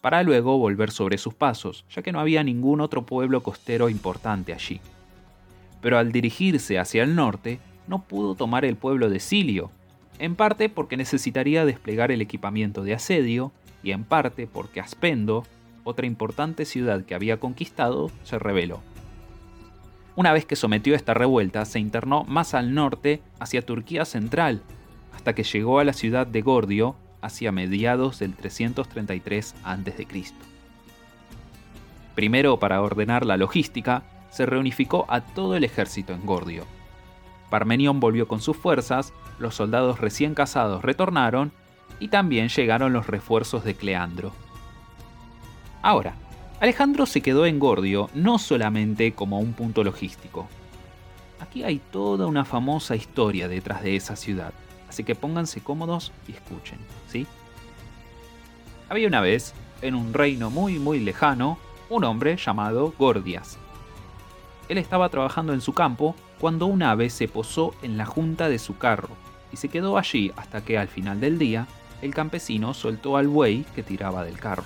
para 0.01 0.21
luego 0.21 0.59
volver 0.59 0.91
sobre 0.91 1.17
sus 1.17 1.33
pasos, 1.33 1.85
ya 1.89 2.03
que 2.03 2.11
no 2.11 2.19
había 2.19 2.43
ningún 2.43 2.81
otro 2.81 3.07
pueblo 3.07 3.41
costero 3.41 3.89
importante 3.89 4.53
allí. 4.53 4.79
Pero 5.85 5.99
al 5.99 6.11
dirigirse 6.11 6.79
hacia 6.79 7.03
el 7.03 7.15
norte, 7.15 7.59
no 7.87 8.01
pudo 8.01 8.33
tomar 8.33 8.65
el 8.65 8.75
pueblo 8.75 9.07
de 9.07 9.19
Silio, 9.19 9.69
en 10.17 10.33
parte 10.33 10.67
porque 10.67 10.97
necesitaría 10.97 11.63
desplegar 11.63 12.11
el 12.11 12.21
equipamiento 12.21 12.83
de 12.83 12.95
asedio, 12.95 13.51
y 13.83 13.91
en 13.91 14.03
parte 14.03 14.47
porque 14.51 14.79
Aspendo, 14.79 15.45
otra 15.83 16.07
importante 16.07 16.65
ciudad 16.65 17.05
que 17.05 17.13
había 17.13 17.39
conquistado, 17.39 18.09
se 18.23 18.39
rebeló. 18.39 18.81
Una 20.15 20.33
vez 20.33 20.43
que 20.47 20.55
sometió 20.55 20.95
esta 20.95 21.13
revuelta, 21.13 21.63
se 21.65 21.77
internó 21.77 22.23
más 22.23 22.55
al 22.55 22.73
norte 22.73 23.21
hacia 23.37 23.63
Turquía 23.63 24.05
central, 24.05 24.63
hasta 25.13 25.35
que 25.35 25.43
llegó 25.43 25.77
a 25.77 25.83
la 25.83 25.93
ciudad 25.93 26.25
de 26.25 26.41
Gordio 26.41 26.95
hacia 27.21 27.51
mediados 27.51 28.17
del 28.17 28.33
333 28.33 29.53
a.C. 29.63 30.07
Primero, 32.15 32.57
para 32.57 32.81
ordenar 32.81 33.23
la 33.23 33.37
logística, 33.37 34.01
se 34.35 34.45
reunificó 34.45 35.05
a 35.07 35.21
todo 35.21 35.55
el 35.55 35.63
ejército 35.63 36.11
en 36.11 36.25
Gordio. 36.25 36.65
Parmenión 37.49 38.01
volvió 38.01 38.27
con 38.27 38.41
sus 38.41 38.57
fuerzas, 38.57 39.13
los 39.39 39.55
soldados 39.55 40.01
recién 40.01 40.35
casados 40.35 40.83
retornaron 40.83 41.53
y 42.01 42.09
también 42.09 42.49
llegaron 42.49 42.91
los 42.91 43.07
refuerzos 43.07 43.63
de 43.63 43.75
Cleandro. 43.75 44.33
Ahora, 45.81 46.15
Alejandro 46.59 47.05
se 47.05 47.21
quedó 47.21 47.45
en 47.45 47.59
Gordio 47.59 48.09
no 48.13 48.37
solamente 48.37 49.13
como 49.13 49.39
un 49.39 49.53
punto 49.53 49.85
logístico. 49.85 50.49
Aquí 51.39 51.63
hay 51.63 51.79
toda 51.79 52.27
una 52.27 52.43
famosa 52.43 52.97
historia 52.97 53.47
detrás 53.47 53.83
de 53.83 53.95
esa 53.95 54.17
ciudad, 54.17 54.53
así 54.89 55.05
que 55.05 55.15
pónganse 55.15 55.61
cómodos 55.61 56.11
y 56.27 56.33
escuchen, 56.33 56.79
¿sí? 57.07 57.25
Había 58.89 59.07
una 59.07 59.21
vez, 59.21 59.53
en 59.81 59.95
un 59.95 60.13
reino 60.13 60.49
muy 60.49 60.77
muy 60.77 60.99
lejano, 60.99 61.57
un 61.89 62.03
hombre 62.03 62.35
llamado 62.35 62.93
Gordias. 62.99 63.59
Él 64.67 64.77
estaba 64.77 65.09
trabajando 65.09 65.53
en 65.53 65.61
su 65.61 65.73
campo 65.73 66.15
cuando 66.39 66.65
un 66.65 66.81
ave 66.83 67.09
se 67.09 67.27
posó 67.27 67.75
en 67.83 67.97
la 67.97 68.05
junta 68.05 68.49
de 68.49 68.59
su 68.59 68.77
carro 68.77 69.09
y 69.51 69.57
se 69.57 69.69
quedó 69.69 69.97
allí 69.97 70.31
hasta 70.35 70.63
que 70.63 70.77
al 70.77 70.87
final 70.87 71.19
del 71.19 71.37
día 71.37 71.67
el 72.01 72.13
campesino 72.13 72.73
soltó 72.73 73.17
al 73.17 73.27
buey 73.27 73.65
que 73.75 73.83
tiraba 73.83 74.23
del 74.23 74.39
carro. 74.39 74.65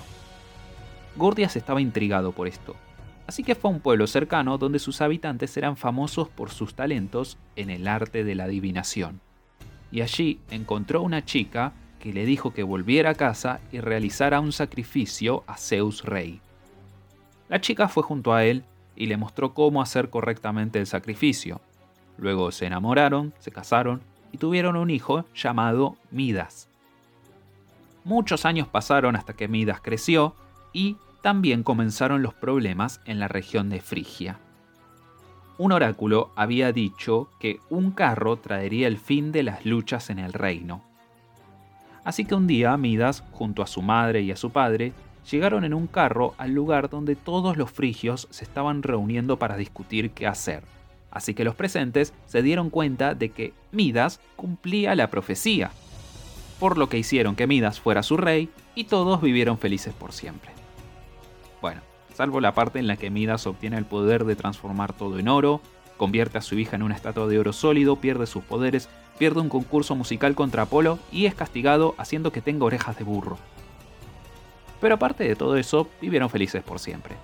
Gordias 1.16 1.56
estaba 1.56 1.80
intrigado 1.80 2.32
por 2.32 2.48
esto, 2.48 2.76
así 3.26 3.42
que 3.42 3.54
fue 3.54 3.70
a 3.70 3.74
un 3.74 3.80
pueblo 3.80 4.06
cercano 4.06 4.58
donde 4.58 4.78
sus 4.78 5.00
habitantes 5.00 5.56
eran 5.56 5.76
famosos 5.76 6.28
por 6.28 6.50
sus 6.50 6.74
talentos 6.74 7.36
en 7.56 7.70
el 7.70 7.86
arte 7.86 8.24
de 8.24 8.34
la 8.34 8.44
adivinación. 8.44 9.20
Y 9.92 10.02
allí 10.02 10.40
encontró 10.50 11.02
una 11.02 11.24
chica 11.24 11.72
que 11.98 12.12
le 12.12 12.24
dijo 12.24 12.54
que 12.54 12.62
volviera 12.62 13.10
a 13.10 13.14
casa 13.14 13.60
y 13.70 13.80
realizara 13.80 14.40
un 14.40 14.52
sacrificio 14.52 15.44
a 15.46 15.56
Zeus 15.56 16.04
Rey. 16.04 16.40
La 17.48 17.60
chica 17.60 17.88
fue 17.88 18.02
junto 18.02 18.32
a 18.32 18.44
él 18.44 18.64
y 19.00 19.06
le 19.06 19.16
mostró 19.16 19.54
cómo 19.54 19.80
hacer 19.80 20.10
correctamente 20.10 20.78
el 20.78 20.86
sacrificio. 20.86 21.62
Luego 22.18 22.52
se 22.52 22.66
enamoraron, 22.66 23.32
se 23.38 23.50
casaron 23.50 24.02
y 24.30 24.36
tuvieron 24.36 24.76
un 24.76 24.90
hijo 24.90 25.24
llamado 25.34 25.96
Midas. 26.10 26.68
Muchos 28.04 28.44
años 28.44 28.68
pasaron 28.68 29.16
hasta 29.16 29.32
que 29.32 29.48
Midas 29.48 29.80
creció 29.80 30.34
y 30.74 30.98
también 31.22 31.62
comenzaron 31.62 32.22
los 32.22 32.34
problemas 32.34 33.00
en 33.06 33.18
la 33.18 33.26
región 33.26 33.70
de 33.70 33.80
Frigia. 33.80 34.38
Un 35.56 35.72
oráculo 35.72 36.30
había 36.36 36.70
dicho 36.70 37.30
que 37.40 37.58
un 37.70 37.92
carro 37.92 38.36
traería 38.36 38.86
el 38.86 38.98
fin 38.98 39.32
de 39.32 39.44
las 39.44 39.64
luchas 39.64 40.10
en 40.10 40.18
el 40.18 40.34
reino. 40.34 40.84
Así 42.04 42.26
que 42.26 42.34
un 42.34 42.46
día 42.46 42.76
Midas, 42.76 43.24
junto 43.32 43.62
a 43.62 43.66
su 43.66 43.80
madre 43.80 44.20
y 44.20 44.30
a 44.30 44.36
su 44.36 44.50
padre, 44.50 44.92
llegaron 45.30 45.64
en 45.64 45.74
un 45.74 45.86
carro 45.86 46.34
al 46.38 46.52
lugar 46.52 46.88
donde 46.90 47.16
todos 47.16 47.56
los 47.56 47.70
frigios 47.70 48.28
se 48.30 48.44
estaban 48.44 48.82
reuniendo 48.82 49.38
para 49.38 49.56
discutir 49.56 50.10
qué 50.10 50.26
hacer. 50.26 50.62
Así 51.10 51.34
que 51.34 51.44
los 51.44 51.54
presentes 51.54 52.14
se 52.26 52.42
dieron 52.42 52.70
cuenta 52.70 53.14
de 53.14 53.30
que 53.30 53.52
Midas 53.72 54.20
cumplía 54.36 54.94
la 54.94 55.10
profecía, 55.10 55.72
por 56.60 56.78
lo 56.78 56.88
que 56.88 56.98
hicieron 56.98 57.34
que 57.34 57.46
Midas 57.46 57.80
fuera 57.80 58.02
su 58.02 58.16
rey 58.16 58.48
y 58.74 58.84
todos 58.84 59.20
vivieron 59.20 59.58
felices 59.58 59.92
por 59.92 60.12
siempre. 60.12 60.50
Bueno, 61.60 61.80
salvo 62.14 62.40
la 62.40 62.54
parte 62.54 62.78
en 62.78 62.86
la 62.86 62.96
que 62.96 63.10
Midas 63.10 63.46
obtiene 63.46 63.76
el 63.76 63.86
poder 63.86 64.24
de 64.24 64.36
transformar 64.36 64.92
todo 64.92 65.18
en 65.18 65.28
oro, 65.28 65.60
convierte 65.96 66.38
a 66.38 66.42
su 66.42 66.58
hija 66.58 66.76
en 66.76 66.82
una 66.82 66.94
estatua 66.94 67.26
de 67.26 67.38
oro 67.38 67.52
sólido, 67.52 67.96
pierde 67.96 68.26
sus 68.26 68.44
poderes, 68.44 68.88
pierde 69.18 69.40
un 69.40 69.48
concurso 69.48 69.96
musical 69.96 70.34
contra 70.34 70.62
Apolo 70.62 70.98
y 71.12 71.26
es 71.26 71.34
castigado 71.34 71.94
haciendo 71.98 72.30
que 72.32 72.40
tenga 72.40 72.64
orejas 72.64 72.96
de 72.96 73.04
burro. 73.04 73.36
Pero 74.80 74.94
aparte 74.94 75.24
de 75.24 75.36
todo 75.36 75.56
eso, 75.56 75.88
vivieron 76.00 76.30
felices 76.30 76.62
por 76.62 76.78
siempre. 76.78 77.16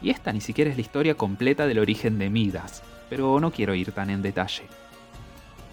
Y 0.00 0.10
esta 0.10 0.32
ni 0.32 0.40
siquiera 0.40 0.70
es 0.70 0.76
la 0.76 0.82
historia 0.82 1.14
completa 1.14 1.66
del 1.66 1.78
origen 1.78 2.18
de 2.18 2.30
Midas, 2.30 2.82
pero 3.08 3.40
no 3.40 3.50
quiero 3.50 3.74
ir 3.74 3.92
tan 3.92 4.10
en 4.10 4.22
detalle. 4.22 4.64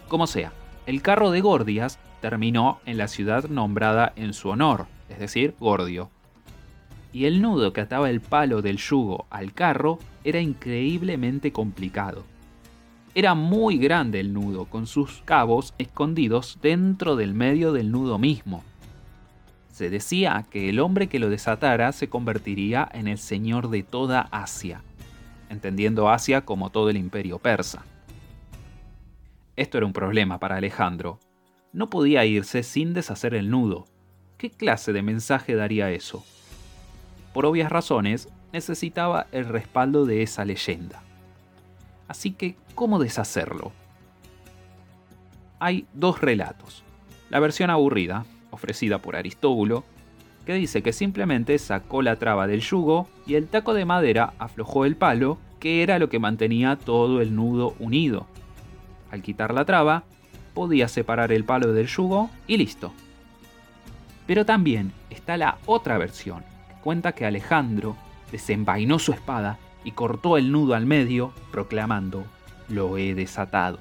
Como 0.07 0.27
sea, 0.27 0.51
el 0.85 1.01
carro 1.01 1.31
de 1.31 1.41
Gordias 1.41 1.99
terminó 2.21 2.79
en 2.85 2.97
la 2.97 3.07
ciudad 3.07 3.47
nombrada 3.47 4.13
en 4.15 4.33
su 4.33 4.49
honor, 4.49 4.87
es 5.07 5.19
decir, 5.19 5.55
Gordio, 5.59 6.09
y 7.11 7.25
el 7.25 7.41
nudo 7.41 7.73
que 7.73 7.81
ataba 7.81 8.09
el 8.09 8.21
palo 8.21 8.61
del 8.61 8.77
yugo 8.77 9.25
al 9.29 9.53
carro 9.53 9.99
era 10.23 10.39
increíblemente 10.39 11.51
complicado. 11.51 12.23
Era 13.15 13.33
muy 13.33 13.77
grande 13.77 14.19
el 14.19 14.33
nudo, 14.33 14.65
con 14.65 14.85
sus 14.85 15.21
cabos 15.25 15.73
escondidos 15.77 16.59
dentro 16.61 17.15
del 17.15 17.33
medio 17.33 17.73
del 17.73 17.91
nudo 17.91 18.19
mismo. 18.19 18.63
Se 19.79 19.89
decía 19.89 20.45
que 20.51 20.67
el 20.67 20.81
hombre 20.81 21.07
que 21.07 21.19
lo 21.19 21.29
desatara 21.29 21.93
se 21.93 22.09
convertiría 22.09 22.89
en 22.91 23.07
el 23.07 23.17
señor 23.17 23.69
de 23.69 23.81
toda 23.81 24.27
Asia, 24.29 24.81
entendiendo 25.47 26.09
Asia 26.09 26.41
como 26.41 26.69
todo 26.69 26.89
el 26.89 26.97
imperio 26.97 27.39
persa. 27.39 27.85
Esto 29.55 29.77
era 29.77 29.87
un 29.87 29.93
problema 29.93 30.37
para 30.37 30.57
Alejandro. 30.57 31.21
No 31.71 31.89
podía 31.89 32.25
irse 32.25 32.61
sin 32.61 32.93
deshacer 32.93 33.33
el 33.33 33.49
nudo. 33.49 33.85
¿Qué 34.37 34.49
clase 34.49 34.91
de 34.91 35.01
mensaje 35.01 35.55
daría 35.55 35.89
eso? 35.91 36.25
por 37.33 37.45
obvias 37.45 37.71
razones, 37.71 38.27
necesitaba 38.51 39.27
el 39.31 39.45
respaldo 39.45 40.05
de 40.05 40.23
esa 40.23 40.43
leyenda. 40.43 41.01
Así 42.09 42.31
que, 42.31 42.57
¿cómo 42.75 42.99
deshacerlo? 42.99 43.71
Hay 45.57 45.87
dos 45.93 46.19
relatos. 46.19 46.83
La 47.29 47.39
versión 47.39 47.69
aburrida, 47.69 48.25
ofrecida 48.51 48.99
por 48.99 49.15
Aristóbulo, 49.15 49.83
que 50.45 50.53
dice 50.53 50.81
que 50.81 50.93
simplemente 50.93 51.57
sacó 51.59 52.01
la 52.01 52.15
traba 52.15 52.47
del 52.47 52.61
yugo 52.61 53.07
y 53.27 53.35
el 53.35 53.47
taco 53.47 53.73
de 53.73 53.85
madera 53.85 54.33
aflojó 54.39 54.85
el 54.85 54.95
palo, 54.95 55.37
que 55.59 55.83
era 55.83 55.99
lo 55.99 56.09
que 56.09 56.19
mantenía 56.19 56.75
todo 56.77 57.21
el 57.21 57.35
nudo 57.35 57.75
unido. 57.79 58.25
Al 59.11 59.21
quitar 59.21 59.53
la 59.53 59.65
traba, 59.65 60.03
podía 60.53 60.87
separar 60.87 61.31
el 61.31 61.43
palo 61.43 61.73
del 61.73 61.87
yugo 61.87 62.29
y 62.47 62.57
listo. 62.57 62.93
Pero 64.25 64.45
también 64.45 64.91
está 65.09 65.37
la 65.37 65.57
otra 65.65 65.97
versión, 65.97 66.43
cuenta 66.83 67.13
que 67.13 67.25
Alejandro 67.25 67.95
desenvainó 68.31 68.99
su 68.99 69.11
espada 69.11 69.57
y 69.83 69.91
cortó 69.91 70.37
el 70.37 70.51
nudo 70.51 70.75
al 70.75 70.85
medio, 70.85 71.33
proclamando, 71.51 72.25
lo 72.67 72.97
he 72.97 73.13
desatado. 73.15 73.79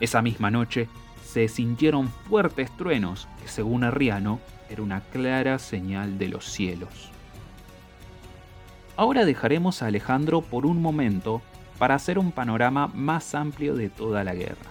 Esa 0.00 0.22
misma 0.22 0.50
noche 0.50 0.88
se 1.34 1.48
sintieron 1.48 2.10
fuertes 2.28 2.70
truenos 2.76 3.26
que 3.42 3.48
según 3.48 3.82
Arriano 3.82 4.38
era 4.70 4.84
una 4.84 5.00
clara 5.00 5.58
señal 5.58 6.16
de 6.16 6.28
los 6.28 6.44
cielos. 6.44 7.10
Ahora 8.96 9.24
dejaremos 9.24 9.82
a 9.82 9.86
Alejandro 9.86 10.42
por 10.42 10.64
un 10.64 10.80
momento 10.80 11.42
para 11.76 11.96
hacer 11.96 12.20
un 12.20 12.30
panorama 12.30 12.86
más 12.86 13.34
amplio 13.34 13.74
de 13.74 13.90
toda 13.90 14.22
la 14.22 14.32
guerra. 14.32 14.70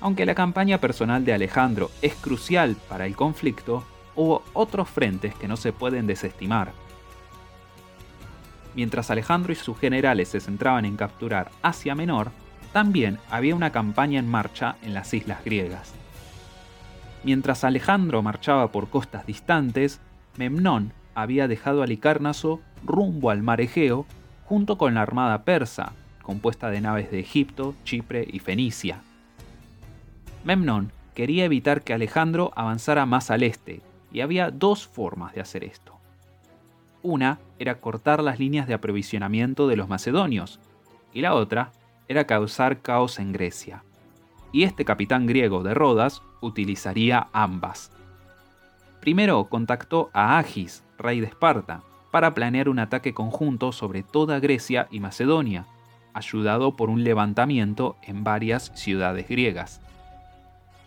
Aunque 0.00 0.24
la 0.24 0.34
campaña 0.34 0.78
personal 0.78 1.26
de 1.26 1.34
Alejandro 1.34 1.90
es 2.00 2.14
crucial 2.14 2.74
para 2.88 3.04
el 3.04 3.14
conflicto, 3.14 3.84
hubo 4.16 4.44
otros 4.54 4.88
frentes 4.88 5.34
que 5.34 5.46
no 5.46 5.58
se 5.58 5.74
pueden 5.74 6.06
desestimar. 6.06 6.72
Mientras 8.74 9.10
Alejandro 9.10 9.52
y 9.52 9.56
sus 9.56 9.78
generales 9.78 10.28
se 10.28 10.40
centraban 10.40 10.86
en 10.86 10.96
capturar 10.96 11.50
Asia 11.60 11.94
Menor, 11.94 12.32
también 12.74 13.18
había 13.30 13.54
una 13.54 13.70
campaña 13.70 14.18
en 14.18 14.28
marcha 14.28 14.74
en 14.82 14.94
las 14.94 15.14
islas 15.14 15.44
griegas. 15.44 15.94
Mientras 17.22 17.62
Alejandro 17.62 18.20
marchaba 18.20 18.72
por 18.72 18.88
costas 18.88 19.24
distantes, 19.26 20.00
Memnón 20.36 20.90
había 21.14 21.46
dejado 21.46 21.84
a 21.84 21.86
rumbo 22.84 23.30
al 23.30 23.42
mar 23.44 23.60
Egeo 23.60 24.06
junto 24.44 24.76
con 24.76 24.94
la 24.94 25.02
armada 25.02 25.44
persa, 25.44 25.92
compuesta 26.20 26.68
de 26.68 26.80
naves 26.80 27.12
de 27.12 27.20
Egipto, 27.20 27.76
Chipre 27.84 28.26
y 28.28 28.40
Fenicia. 28.40 29.02
Memnón 30.42 30.90
quería 31.14 31.44
evitar 31.44 31.82
que 31.82 31.94
Alejandro 31.94 32.52
avanzara 32.56 33.06
más 33.06 33.30
al 33.30 33.44
este, 33.44 33.82
y 34.12 34.20
había 34.20 34.50
dos 34.50 34.84
formas 34.84 35.32
de 35.32 35.42
hacer 35.42 35.62
esto. 35.62 35.96
Una 37.04 37.38
era 37.60 37.76
cortar 37.76 38.20
las 38.20 38.40
líneas 38.40 38.66
de 38.66 38.74
aprovisionamiento 38.74 39.68
de 39.68 39.76
los 39.76 39.88
macedonios, 39.88 40.58
y 41.12 41.20
la 41.20 41.34
otra 41.34 41.70
era 42.08 42.26
causar 42.26 42.80
caos 42.80 43.18
en 43.18 43.32
Grecia. 43.32 43.84
Y 44.52 44.64
este 44.64 44.84
capitán 44.84 45.26
griego 45.26 45.62
de 45.62 45.74
Rodas 45.74 46.22
utilizaría 46.40 47.28
ambas. 47.32 47.90
Primero 49.00 49.44
contactó 49.44 50.10
a 50.12 50.38
Agis, 50.38 50.82
rey 50.98 51.20
de 51.20 51.26
Esparta, 51.26 51.82
para 52.10 52.32
planear 52.32 52.68
un 52.68 52.78
ataque 52.78 53.12
conjunto 53.12 53.72
sobre 53.72 54.02
toda 54.02 54.38
Grecia 54.38 54.86
y 54.90 55.00
Macedonia, 55.00 55.66
ayudado 56.12 56.76
por 56.76 56.88
un 56.88 57.02
levantamiento 57.02 57.96
en 58.02 58.22
varias 58.22 58.70
ciudades 58.74 59.28
griegas. 59.28 59.80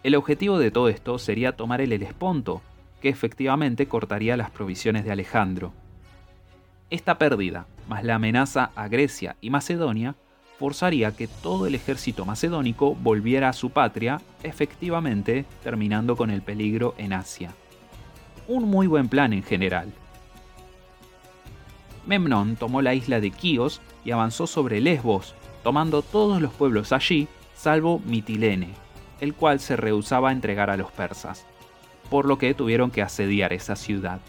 El 0.03 0.15
objetivo 0.15 0.57
de 0.57 0.71
todo 0.71 0.88
esto 0.88 1.19
sería 1.19 1.57
tomar 1.57 1.81
el 1.81 1.91
Helesponto, 1.91 2.62
que 3.01 3.09
efectivamente 3.09 3.88
cortaría 3.88 4.38
las 4.38 4.50
provisiones 4.50 5.03
de 5.03 5.12
Alejandro. 5.12 5.74
Esta 6.89 7.17
pérdida, 7.17 7.65
más 7.89 8.05
la 8.05 8.15
amenaza 8.15 8.71
a 8.75 8.88
Grecia 8.88 9.36
y 9.41 9.50
Macedonia, 9.50 10.15
forzaría 10.59 11.15
que 11.15 11.27
todo 11.27 11.67
el 11.67 11.75
ejército 11.75 12.25
macedónico 12.25 12.95
volviera 12.95 13.49
a 13.49 13.53
su 13.53 13.69
patria, 13.69 14.21
efectivamente 14.43 15.45
terminando 15.63 16.15
con 16.15 16.31
el 16.31 16.41
peligro 16.41 16.95
en 16.97 17.13
Asia. 17.13 17.51
Un 18.47 18.63
muy 18.63 18.87
buen 18.87 19.07
plan 19.07 19.33
en 19.33 19.43
general. 19.43 19.91
Memnón 22.05 22.55
tomó 22.55 22.81
la 22.81 22.93
isla 22.93 23.19
de 23.19 23.31
Quíos 23.31 23.81
y 24.05 24.11
avanzó 24.11 24.47
sobre 24.47 24.79
Lesbos, 24.79 25.35
tomando 25.63 26.01
todos 26.01 26.41
los 26.41 26.53
pueblos 26.53 26.93
allí, 26.93 27.27
salvo 27.55 27.99
Mitilene, 28.05 28.69
el 29.19 29.33
cual 29.33 29.59
se 29.59 29.75
rehusaba 29.75 30.29
a 30.29 30.31
entregar 30.31 30.69
a 30.69 30.77
los 30.77 30.91
persas, 30.91 31.45
por 32.09 32.25
lo 32.25 32.37
que 32.37 32.53
tuvieron 32.53 32.89
que 32.89 33.01
asediar 33.01 33.51
esa 33.51 33.75
ciudad. 33.75 34.21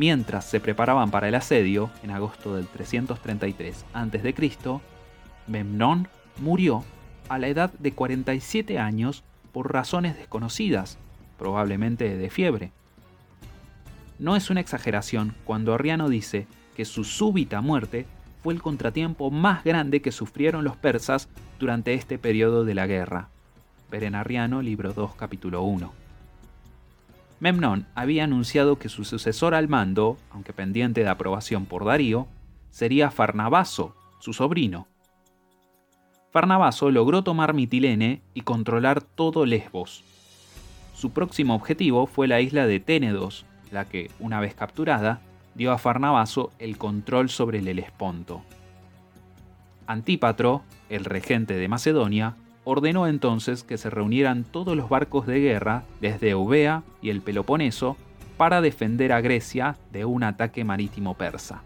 Mientras 0.00 0.46
se 0.46 0.60
preparaban 0.60 1.10
para 1.10 1.28
el 1.28 1.34
asedio, 1.34 1.90
en 2.02 2.10
agosto 2.10 2.56
del 2.56 2.66
333 2.66 3.84
a.C., 3.92 4.80
Memnón 5.46 6.08
murió 6.38 6.84
a 7.28 7.38
la 7.38 7.48
edad 7.48 7.70
de 7.78 7.92
47 7.92 8.78
años 8.78 9.22
por 9.52 9.70
razones 9.70 10.16
desconocidas, 10.16 10.96
probablemente 11.38 12.16
de 12.16 12.30
fiebre. 12.30 12.72
No 14.18 14.36
es 14.36 14.48
una 14.48 14.60
exageración 14.60 15.34
cuando 15.44 15.74
Arriano 15.74 16.08
dice 16.08 16.46
que 16.74 16.86
su 16.86 17.04
súbita 17.04 17.60
muerte 17.60 18.06
fue 18.42 18.54
el 18.54 18.62
contratiempo 18.62 19.30
más 19.30 19.64
grande 19.64 20.00
que 20.00 20.12
sufrieron 20.12 20.64
los 20.64 20.78
persas 20.78 21.28
durante 21.58 21.92
este 21.92 22.18
periodo 22.18 22.64
de 22.64 22.72
la 22.72 22.86
guerra. 22.86 23.28
Berenariano, 23.90 24.62
libro 24.62 24.94
2, 24.94 25.14
capítulo 25.16 25.60
1. 25.60 25.99
Memnón 27.40 27.86
había 27.94 28.24
anunciado 28.24 28.78
que 28.78 28.90
su 28.90 29.04
sucesor 29.04 29.54
al 29.54 29.66
mando, 29.66 30.18
aunque 30.30 30.52
pendiente 30.52 31.02
de 31.02 31.08
aprobación 31.08 31.64
por 31.64 31.86
Darío, 31.86 32.28
sería 32.70 33.10
Farnabaso, 33.10 33.96
su 34.20 34.34
sobrino. 34.34 34.86
Farnabaso 36.30 36.90
logró 36.90 37.24
tomar 37.24 37.54
Mitilene 37.54 38.22
y 38.34 38.42
controlar 38.42 39.02
todo 39.02 39.46
Lesbos. 39.46 40.04
Su 40.94 41.10
próximo 41.10 41.54
objetivo 41.54 42.06
fue 42.06 42.28
la 42.28 42.42
isla 42.42 42.66
de 42.66 42.78
Ténedos, 42.78 43.46
la 43.72 43.86
que, 43.86 44.10
una 44.20 44.38
vez 44.38 44.54
capturada, 44.54 45.22
dio 45.54 45.72
a 45.72 45.78
Farnabaso 45.78 46.52
el 46.58 46.76
control 46.76 47.30
sobre 47.30 47.60
el 47.60 47.68
Helesponto. 47.68 48.42
Antípatro, 49.86 50.62
el 50.90 51.06
regente 51.06 51.54
de 51.54 51.68
Macedonia, 51.68 52.36
ordenó 52.64 53.06
entonces 53.06 53.64
que 53.64 53.78
se 53.78 53.90
reunieran 53.90 54.44
todos 54.44 54.76
los 54.76 54.88
barcos 54.88 55.26
de 55.26 55.40
guerra 55.40 55.84
desde 56.00 56.30
Eubea 56.30 56.82
y 57.00 57.10
el 57.10 57.20
Peloponeso 57.20 57.96
para 58.36 58.60
defender 58.60 59.12
a 59.12 59.20
Grecia 59.20 59.76
de 59.92 60.04
un 60.04 60.22
ataque 60.22 60.64
marítimo 60.64 61.14
persa. 61.14 61.62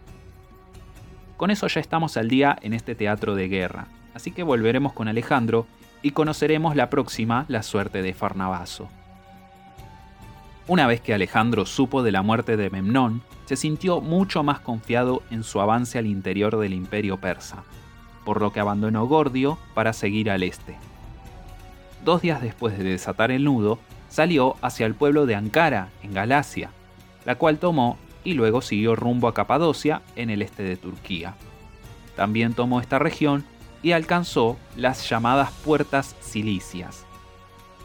Con 1.36 1.50
eso 1.50 1.66
ya 1.66 1.80
estamos 1.80 2.16
al 2.16 2.28
día 2.28 2.56
en 2.62 2.72
este 2.72 2.94
teatro 2.94 3.34
de 3.34 3.48
guerra, 3.48 3.86
así 4.14 4.30
que 4.30 4.42
volveremos 4.42 4.92
con 4.92 5.08
Alejandro 5.08 5.66
y 6.02 6.12
conoceremos 6.12 6.76
la 6.76 6.90
próxima 6.90 7.44
la 7.48 7.62
suerte 7.62 8.02
de 8.02 8.14
Farnabaso. 8.14 8.88
Una 10.66 10.86
vez 10.86 11.00
que 11.00 11.12
Alejandro 11.12 11.66
supo 11.66 12.02
de 12.02 12.12
la 12.12 12.22
muerte 12.22 12.56
de 12.56 12.70
Memnón, 12.70 13.22
se 13.44 13.56
sintió 13.56 14.00
mucho 14.00 14.42
más 14.42 14.60
confiado 14.60 15.22
en 15.30 15.42
su 15.42 15.60
avance 15.60 15.98
al 15.98 16.06
interior 16.06 16.58
del 16.58 16.72
imperio 16.72 17.18
persa, 17.18 17.64
por 18.24 18.40
lo 18.40 18.52
que 18.52 18.60
abandonó 18.60 19.06
Gordio 19.06 19.58
para 19.74 19.92
seguir 19.92 20.30
al 20.30 20.42
este. 20.42 20.76
Dos 22.04 22.22
días 22.22 22.42
después 22.42 22.76
de 22.76 22.84
desatar 22.84 23.30
el 23.30 23.44
nudo, 23.44 23.78
salió 24.08 24.56
hacia 24.62 24.86
el 24.86 24.94
pueblo 24.94 25.26
de 25.26 25.34
Ankara, 25.34 25.88
en 26.02 26.12
Galacia, 26.14 26.70
la 27.24 27.36
cual 27.36 27.58
tomó 27.58 27.98
y 28.24 28.34
luego 28.34 28.62
siguió 28.62 28.96
rumbo 28.96 29.28
a 29.28 29.34
Capadocia, 29.34 30.02
en 30.16 30.30
el 30.30 30.42
este 30.42 30.62
de 30.62 30.76
Turquía. 30.76 31.34
También 32.16 32.54
tomó 32.54 32.80
esta 32.80 32.98
región 32.98 33.44
y 33.82 33.92
alcanzó 33.92 34.56
las 34.76 35.08
llamadas 35.08 35.50
puertas 35.64 36.16
cilicias. 36.22 37.04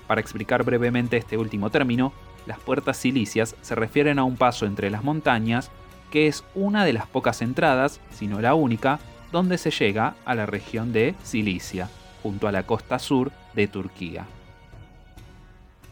Para 0.07 0.21
explicar 0.21 0.63
brevemente 0.63 1.17
este 1.17 1.37
último 1.37 1.69
término, 1.69 2.13
las 2.45 2.59
puertas 2.59 2.97
cilicias 2.97 3.55
se 3.61 3.75
refieren 3.75 4.17
a 4.17 4.23
un 4.23 4.37
paso 4.37 4.65
entre 4.65 4.89
las 4.89 5.03
montañas 5.03 5.71
que 6.09 6.27
es 6.27 6.43
una 6.55 6.85
de 6.85 6.93
las 6.93 7.05
pocas 7.05 7.41
entradas, 7.41 7.99
si 8.11 8.27
no 8.27 8.41
la 8.41 8.55
única, 8.55 8.99
donde 9.31 9.57
se 9.57 9.71
llega 9.71 10.15
a 10.25 10.35
la 10.35 10.45
región 10.45 10.93
de 10.93 11.15
Cilicia, 11.23 11.89
junto 12.23 12.47
a 12.47 12.51
la 12.51 12.63
costa 12.63 12.99
sur 12.99 13.31
de 13.53 13.67
Turquía. 13.67 14.25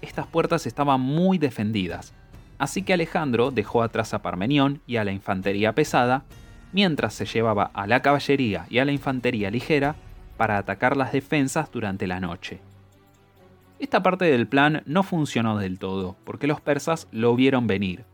Estas 0.02 0.28
puertas 0.28 0.66
estaban 0.66 1.02
muy 1.02 1.38
defendidas, 1.38 2.14
así 2.58 2.84
que 2.84 2.94
Alejandro 2.94 3.52
dejó 3.52 3.84
atrás 3.84 4.14
a 4.14 4.22
Parmenión 4.22 4.82
y 4.86 4.98
a 4.98 5.04
la 5.04 5.12
infantería 5.12 5.74
pesada, 5.74 6.24
mientras 6.72 7.14
se 7.14 7.26
llevaba 7.26 7.72
a 7.74 7.88
la 7.88 8.02
caballería 8.02 8.66
y 8.70 8.80
a 8.80 8.86
la 8.86 8.92
infantería 8.92 9.50
ligera 9.50 9.96
para 10.38 10.58
atacar 10.58 10.96
las 10.96 11.12
defensas 11.12 11.72
durante 11.72 12.08
la 12.08 12.20
noche. 12.20 12.60
Esta 13.80 14.02
parte 14.02 14.26
del 14.26 14.48
plan 14.48 14.82
no 14.86 15.04
funcionó 15.04 15.58
del 15.58 15.78
todo, 15.78 16.16
porque 16.24 16.48
los 16.48 16.62
persas 16.62 17.08
lo 17.12 17.36
vieron 17.36 17.68
venir, 17.68 18.06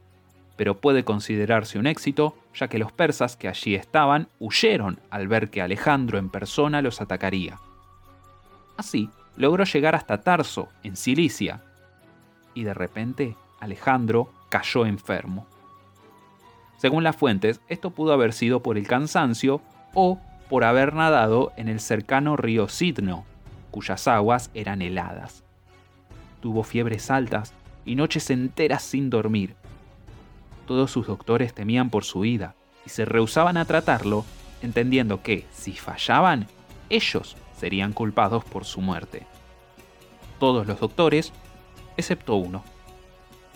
pero 0.56 0.80
puede 0.80 1.04
considerarse 1.04 1.80
un 1.80 1.88
éxito, 1.88 2.36
ya 2.54 2.68
que 2.68 2.78
los 2.78 2.92
persas 2.92 3.36
que 3.36 3.48
allí 3.48 3.76
estaban 3.76 4.28
huyeron 4.39 5.00
al 5.10 5.28
ver 5.28 5.50
que 5.50 5.62
Alejandro 5.62 6.18
en 6.18 6.30
persona 6.30 6.82
los 6.82 7.02
atacaría. 7.02 7.60
Así, 8.78 9.10
logró 9.36 9.63
llegar 9.63 9.96
hasta 9.96 10.22
Tarso, 10.22 10.70
en 10.84 10.96
Cilicia, 10.96 11.62
y 12.54 12.63
de 12.63 12.74
repente 12.74 13.36
Alejandro 13.60 14.32
cayó 14.50 14.86
enfermo. 14.86 15.48
Según 16.78 17.04
las 17.04 17.16
fuentes, 17.16 17.62
esto 17.68 17.92
pudo 17.92 18.13
haber 18.13 18.34
sido 18.34 18.62
por 18.62 18.78
el 18.78 18.88
cansancio 18.88 19.62
o 19.94 20.20
por 20.50 20.63
haber 20.63 20.94
nadado 20.94 21.52
en 21.56 21.68
el 21.70 21.80
cercano 21.80 22.36
río 22.36 22.68
Sidno, 22.68 23.26
cuyas 23.72 24.08
aguas 24.08 24.52
eran 24.54 24.82
heladas 24.82 25.44
tuvo 26.44 26.63
fiebres 26.63 27.10
altas 27.10 27.54
y 27.86 27.96
noches 27.96 28.30
enteras 28.30 28.84
sin 28.84 29.10
dormir. 29.10 29.56
Todos 30.65 30.91
sus 30.91 31.08
doctores 31.08 31.54
temían 31.54 31.89
por 31.89 32.04
su 32.04 32.21
vida 32.21 32.56
y 32.86 32.89
se 32.89 33.06
rehusaban 33.06 33.58
a 33.58 33.65
tratarlo, 33.65 34.26
entendiendo 34.62 35.21
que, 35.21 35.45
si 35.52 35.73
fallaban, 35.73 36.47
ellos 36.89 37.36
serían 37.58 37.93
culpados 37.93 38.43
por 38.43 38.65
su 38.65 38.82
muerte. 38.82 39.26
Todos 40.39 40.67
los 40.67 40.80
doctores, 40.80 41.32
excepto 41.97 42.36
uno. 42.36 42.63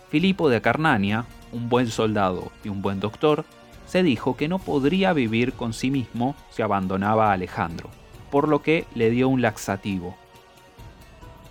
Filipo 0.10 0.50
de 0.50 0.58
Acarnania, 0.58 1.26
un 1.52 1.70
buen 1.70 1.88
soldado 1.88 2.52
y 2.64 2.70
un 2.70 2.82
buen 2.82 3.00
doctor, 3.00 3.46
se 3.86 4.04
dijo 4.04 4.36
que 4.36 4.48
no 4.48 4.60
podría 4.60 5.14
vivir 5.14 5.54
con 5.54 5.74
sí 5.74 5.92
mismo 5.92 6.36
si 6.50 6.62
abandonaba 6.62 7.30
a 7.30 7.34
Alejandro, 7.34 7.90
por 8.32 8.48
lo 8.48 8.62
que 8.62 8.86
le 8.96 9.10
dio 9.10 9.30
un 9.30 9.42
laxativo 9.42 10.18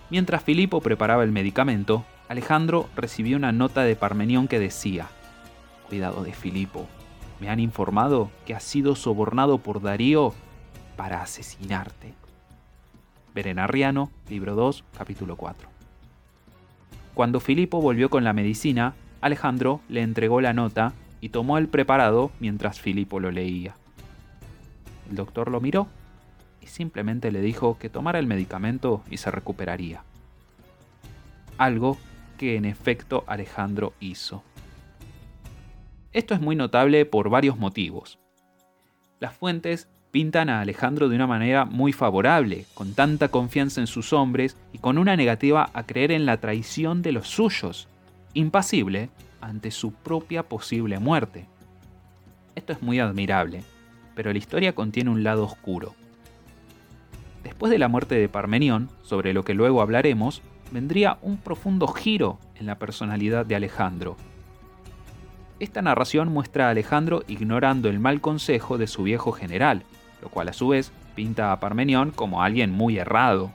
Mientras 0.08 0.44
Filipo 0.44 0.80
preparaba 0.80 1.24
el 1.24 1.32
medicamento, 1.32 2.04
Alejandro 2.28 2.88
recibió 2.94 3.36
una 3.36 3.50
nota 3.50 3.82
de 3.82 3.96
Parmenión 3.96 4.46
que 4.46 4.60
decía, 4.60 5.08
Cuidado 5.88 6.22
de 6.24 6.32
Filipo, 6.32 6.86
me 7.40 7.48
han 7.48 7.60
informado 7.60 8.30
que 8.44 8.54
has 8.54 8.64
sido 8.64 8.96
sobornado 8.96 9.58
por 9.58 9.82
Darío 9.82 10.34
para 10.96 11.22
asesinarte. 11.22 12.14
Berenariano, 13.34 14.10
libro 14.28 14.54
2, 14.54 14.84
capítulo 14.96 15.36
4. 15.36 15.68
Cuando 17.14 17.40
Filipo 17.40 17.80
volvió 17.80 18.10
con 18.10 18.24
la 18.24 18.32
medicina, 18.32 18.94
Alejandro 19.20 19.80
le 19.88 20.02
entregó 20.02 20.40
la 20.40 20.52
nota 20.52 20.92
y 21.20 21.30
tomó 21.30 21.58
el 21.58 21.68
preparado 21.68 22.30
mientras 22.40 22.80
Filipo 22.80 23.20
lo 23.20 23.30
leía. 23.30 23.74
El 25.08 25.16
doctor 25.16 25.50
lo 25.50 25.60
miró 25.60 25.88
simplemente 26.66 27.32
le 27.32 27.40
dijo 27.40 27.78
que 27.78 27.88
tomara 27.88 28.18
el 28.18 28.26
medicamento 28.26 29.02
y 29.10 29.16
se 29.16 29.30
recuperaría. 29.30 30.02
Algo 31.58 31.96
que 32.38 32.56
en 32.56 32.64
efecto 32.64 33.24
Alejandro 33.26 33.94
hizo. 34.00 34.42
Esto 36.16 36.32
es 36.32 36.40
muy 36.40 36.56
notable 36.56 37.04
por 37.04 37.28
varios 37.28 37.58
motivos. 37.58 38.18
Las 39.20 39.34
fuentes 39.34 39.86
pintan 40.12 40.48
a 40.48 40.62
Alejandro 40.62 41.10
de 41.10 41.16
una 41.16 41.26
manera 41.26 41.66
muy 41.66 41.92
favorable, 41.92 42.64
con 42.72 42.94
tanta 42.94 43.28
confianza 43.28 43.82
en 43.82 43.86
sus 43.86 44.14
hombres 44.14 44.56
y 44.72 44.78
con 44.78 44.96
una 44.96 45.14
negativa 45.14 45.68
a 45.74 45.82
creer 45.82 46.12
en 46.12 46.24
la 46.24 46.38
traición 46.38 47.02
de 47.02 47.12
los 47.12 47.28
suyos, 47.28 47.86
impasible 48.32 49.10
ante 49.42 49.70
su 49.70 49.92
propia 49.92 50.42
posible 50.42 50.98
muerte. 50.98 51.44
Esto 52.54 52.72
es 52.72 52.80
muy 52.80 52.98
admirable, 52.98 53.62
pero 54.14 54.32
la 54.32 54.38
historia 54.38 54.74
contiene 54.74 55.10
un 55.10 55.22
lado 55.22 55.44
oscuro. 55.44 55.94
Después 57.44 57.70
de 57.70 57.78
la 57.78 57.88
muerte 57.88 58.14
de 58.14 58.30
Parmenión, 58.30 58.88
sobre 59.02 59.34
lo 59.34 59.44
que 59.44 59.52
luego 59.52 59.82
hablaremos, 59.82 60.40
vendría 60.72 61.18
un 61.20 61.36
profundo 61.36 61.86
giro 61.88 62.38
en 62.54 62.64
la 62.64 62.78
personalidad 62.78 63.44
de 63.44 63.56
Alejandro, 63.56 64.16
esta 65.58 65.82
narración 65.82 66.28
muestra 66.32 66.66
a 66.66 66.70
Alejandro 66.70 67.22
ignorando 67.28 67.88
el 67.88 67.98
mal 67.98 68.20
consejo 68.20 68.78
de 68.78 68.86
su 68.86 69.04
viejo 69.04 69.32
general, 69.32 69.84
lo 70.20 70.28
cual 70.28 70.48
a 70.48 70.52
su 70.52 70.68
vez 70.68 70.92
pinta 71.14 71.52
a 71.52 71.60
Parmenión 71.60 72.10
como 72.10 72.42
alguien 72.42 72.70
muy 72.70 72.98
errado. 72.98 73.50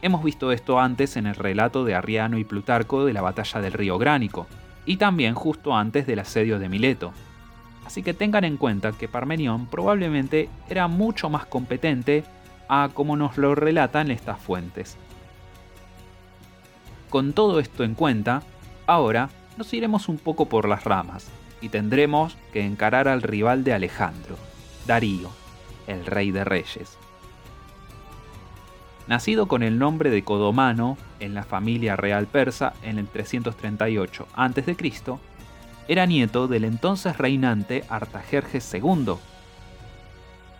Hemos 0.00 0.22
visto 0.22 0.52
esto 0.52 0.80
antes 0.80 1.16
en 1.16 1.26
el 1.26 1.34
relato 1.34 1.84
de 1.84 1.94
Arriano 1.94 2.38
y 2.38 2.44
Plutarco 2.44 3.04
de 3.04 3.12
la 3.12 3.20
batalla 3.20 3.60
del 3.60 3.72
río 3.72 3.98
Gránico, 3.98 4.46
y 4.86 4.96
también 4.96 5.34
justo 5.34 5.76
antes 5.76 6.06
del 6.06 6.20
asedio 6.20 6.58
de 6.58 6.68
Mileto. 6.68 7.12
Así 7.84 8.02
que 8.02 8.14
tengan 8.14 8.44
en 8.44 8.56
cuenta 8.56 8.92
que 8.92 9.08
Parmenión 9.08 9.66
probablemente 9.66 10.48
era 10.68 10.88
mucho 10.88 11.28
más 11.28 11.46
competente 11.46 12.24
a 12.68 12.90
como 12.94 13.16
nos 13.16 13.36
lo 13.36 13.54
relatan 13.54 14.10
estas 14.10 14.38
fuentes. 14.38 14.96
Con 17.10 17.32
todo 17.32 17.60
esto 17.60 17.84
en 17.84 17.94
cuenta, 17.94 18.42
ahora 18.86 19.30
nos 19.58 19.74
iremos 19.74 20.08
un 20.08 20.18
poco 20.18 20.46
por 20.46 20.68
las 20.68 20.84
ramas 20.84 21.26
y 21.60 21.68
tendremos 21.68 22.36
que 22.52 22.64
encarar 22.64 23.08
al 23.08 23.22
rival 23.22 23.64
de 23.64 23.72
Alejandro, 23.72 24.36
Darío, 24.86 25.30
el 25.88 26.06
rey 26.06 26.30
de 26.30 26.44
reyes. 26.44 26.96
Nacido 29.08 29.48
con 29.48 29.64
el 29.64 29.78
nombre 29.78 30.10
de 30.10 30.22
Codomano 30.22 30.96
en 31.18 31.34
la 31.34 31.42
familia 31.42 31.96
real 31.96 32.26
persa 32.28 32.74
en 32.82 32.98
el 32.98 33.08
338 33.08 34.28
a.C., 34.34 34.76
era 35.88 36.06
nieto 36.06 36.46
del 36.46 36.64
entonces 36.64 37.16
reinante 37.16 37.82
Artajerjes 37.88 38.72
II. 38.74 39.14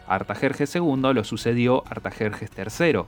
Artajerjes 0.09 0.75
II 0.75 1.13
lo 1.15 1.23
sucedió 1.23 1.85
Artajerjes 1.87 2.51
III, 2.57 3.03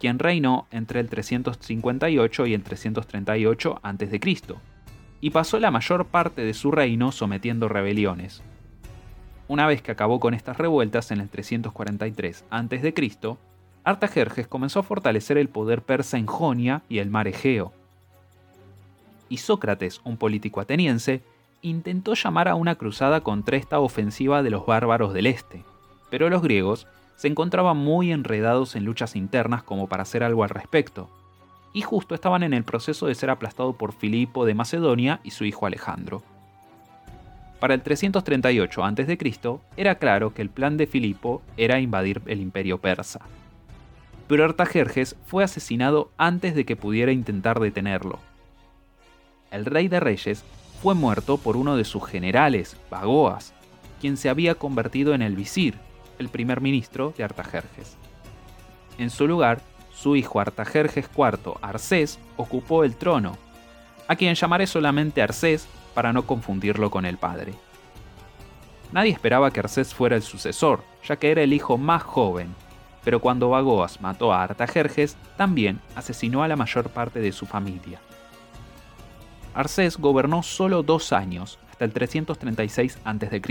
quien 0.00 0.18
reinó 0.18 0.66
entre 0.70 1.00
el 1.00 1.10
358 1.10 2.46
y 2.46 2.54
el 2.54 2.62
338 2.62 3.80
a.C 3.82 4.67
y 5.20 5.30
pasó 5.30 5.58
la 5.58 5.70
mayor 5.70 6.06
parte 6.06 6.42
de 6.42 6.54
su 6.54 6.70
reino 6.70 7.12
sometiendo 7.12 7.68
rebeliones. 7.68 8.42
Una 9.48 9.66
vez 9.66 9.82
que 9.82 9.92
acabó 9.92 10.20
con 10.20 10.34
estas 10.34 10.58
revueltas 10.58 11.10
en 11.10 11.20
el 11.20 11.28
343 11.28 12.44
a.C., 12.50 13.36
Artajerjes 13.84 14.46
comenzó 14.46 14.80
a 14.80 14.82
fortalecer 14.82 15.38
el 15.38 15.48
poder 15.48 15.80
persa 15.80 16.18
en 16.18 16.26
Jonia 16.26 16.82
y 16.90 16.98
el 16.98 17.08
mar 17.08 17.26
Egeo. 17.26 17.72
Y 19.30 19.38
Sócrates, 19.38 20.02
un 20.04 20.18
político 20.18 20.60
ateniense, 20.60 21.22
intentó 21.62 22.14
llamar 22.14 22.48
a 22.48 22.54
una 22.54 22.74
cruzada 22.74 23.22
contra 23.22 23.56
esta 23.56 23.80
ofensiva 23.80 24.42
de 24.42 24.50
los 24.50 24.66
bárbaros 24.66 25.14
del 25.14 25.26
este, 25.26 25.64
pero 26.10 26.28
los 26.28 26.42
griegos 26.42 26.86
se 27.16 27.28
encontraban 27.28 27.76
muy 27.76 28.12
enredados 28.12 28.76
en 28.76 28.84
luchas 28.84 29.16
internas 29.16 29.62
como 29.62 29.88
para 29.88 30.02
hacer 30.02 30.22
algo 30.22 30.44
al 30.44 30.50
respecto, 30.50 31.08
y 31.78 31.82
justo 31.82 32.16
estaban 32.16 32.42
en 32.42 32.54
el 32.54 32.64
proceso 32.64 33.06
de 33.06 33.14
ser 33.14 33.30
aplastado 33.30 33.72
por 33.72 33.92
Filipo 33.92 34.44
de 34.44 34.52
Macedonia 34.52 35.20
y 35.22 35.30
su 35.30 35.44
hijo 35.44 35.64
Alejandro. 35.64 36.24
Para 37.60 37.74
el 37.74 37.82
338 37.82 38.84
a.C. 38.84 39.18
era 39.76 39.94
claro 39.94 40.34
que 40.34 40.42
el 40.42 40.50
plan 40.50 40.76
de 40.76 40.88
Filipo 40.88 41.40
era 41.56 41.78
invadir 41.78 42.20
el 42.26 42.40
imperio 42.40 42.78
persa. 42.78 43.20
Pero 44.26 44.44
Artajerjes 44.44 45.14
fue 45.24 45.44
asesinado 45.44 46.10
antes 46.18 46.56
de 46.56 46.64
que 46.64 46.74
pudiera 46.74 47.12
intentar 47.12 47.60
detenerlo. 47.60 48.18
El 49.52 49.64
rey 49.64 49.86
de 49.86 50.00
reyes 50.00 50.42
fue 50.82 50.96
muerto 50.96 51.36
por 51.36 51.56
uno 51.56 51.76
de 51.76 51.84
sus 51.84 52.04
generales, 52.04 52.76
Bagoas, 52.90 53.54
quien 54.00 54.16
se 54.16 54.28
había 54.28 54.56
convertido 54.56 55.14
en 55.14 55.22
el 55.22 55.36
visir, 55.36 55.76
el 56.18 56.28
primer 56.28 56.60
ministro 56.60 57.14
de 57.16 57.22
Artajerjes. 57.22 57.96
En 58.98 59.10
su 59.10 59.28
lugar 59.28 59.62
su 60.00 60.14
hijo 60.14 60.38
Artajerjes 60.38 61.10
IV, 61.16 61.54
Arcés, 61.60 62.20
ocupó 62.36 62.84
el 62.84 62.94
trono, 62.94 63.36
a 64.06 64.14
quien 64.14 64.34
llamaré 64.36 64.68
solamente 64.68 65.22
Arcés 65.22 65.66
para 65.92 66.12
no 66.12 66.24
confundirlo 66.24 66.88
con 66.90 67.04
el 67.04 67.18
padre. 67.18 67.54
Nadie 68.92 69.10
esperaba 69.10 69.50
que 69.50 69.58
Arcés 69.58 69.92
fuera 69.92 70.14
el 70.14 70.22
sucesor, 70.22 70.84
ya 71.04 71.16
que 71.16 71.32
era 71.32 71.42
el 71.42 71.52
hijo 71.52 71.78
más 71.78 72.02
joven, 72.04 72.54
pero 73.04 73.20
cuando 73.20 73.50
Bagoas 73.50 74.00
mató 74.00 74.32
a 74.32 74.44
Artajerjes, 74.44 75.16
también 75.36 75.80
asesinó 75.96 76.44
a 76.44 76.48
la 76.48 76.56
mayor 76.56 76.90
parte 76.90 77.18
de 77.20 77.32
su 77.32 77.44
familia. 77.46 78.00
Arcés 79.52 79.98
gobernó 79.98 80.44
solo 80.44 80.84
dos 80.84 81.12
años, 81.12 81.58
hasta 81.72 81.84
el 81.84 81.92
336 81.92 82.98
a.C., 83.04 83.42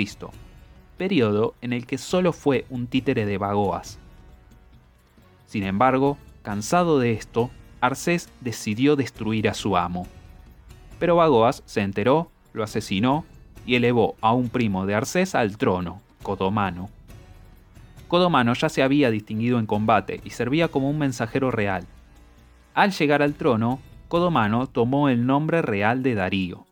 periodo 0.97 1.55
en 1.62 1.73
el 1.73 1.86
que 1.86 1.97
solo 1.97 2.31
fue 2.31 2.65
un 2.69 2.88
títere 2.88 3.25
de 3.25 3.38
Bagoas. 3.38 3.99
Sin 5.45 5.63
embargo, 5.63 6.17
Cansado 6.47 6.97
de 6.97 7.12
esto, 7.12 7.51
Arcés 7.81 8.29
decidió 8.39 8.95
destruir 8.95 9.49
a 9.49 9.53
su 9.53 9.75
amo. 9.75 10.07
Pero 10.97 11.17
Bagoas 11.17 11.62
se 11.65 11.81
enteró, 11.81 12.31
lo 12.53 12.63
asesinó 12.63 13.25
y 13.65 13.75
elevó 13.75 14.15
a 14.21 14.31
un 14.31 14.47
primo 14.47 14.86
de 14.86 14.95
Arcés 14.95 15.36
al 15.36 15.57
trono, 15.57 16.01
Codomano. 16.23 16.89
Codomano 18.07 18.53
ya 18.53 18.69
se 18.69 18.81
había 18.81 19.12
distinguido 19.12 19.60
en 19.60 19.65
combate 19.65 20.21
y 20.23 20.29
servía 20.29 20.69
como 20.69 20.89
un 20.89 20.97
mensajero 20.97 21.51
real. 21.51 21.86
Al 22.73 22.93
llegar 22.93 23.21
al 23.21 23.33
trono, 23.33 23.81
Codomano 24.07 24.67
tomó 24.67 25.10
el 25.10 25.25
nombre 25.25 25.62
real 25.62 26.01
de 26.01 26.15
Darío. 26.15 26.65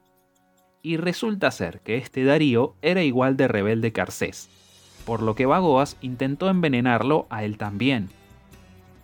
Y 0.83 0.95
resulta 0.95 1.51
ser 1.51 1.81
que 1.81 1.97
este 1.97 2.23
Darío 2.23 2.75
era 2.81 3.03
igual 3.03 3.35
de 3.35 3.49
rebelde 3.49 3.91
que 3.91 3.99
Arcés, 3.99 4.47
por 5.05 5.21
lo 5.21 5.35
que 5.35 5.45
Bagoas 5.45 5.97
intentó 5.99 6.49
envenenarlo 6.49 7.27
a 7.29 7.43
él 7.43 7.57
también, 7.57 8.07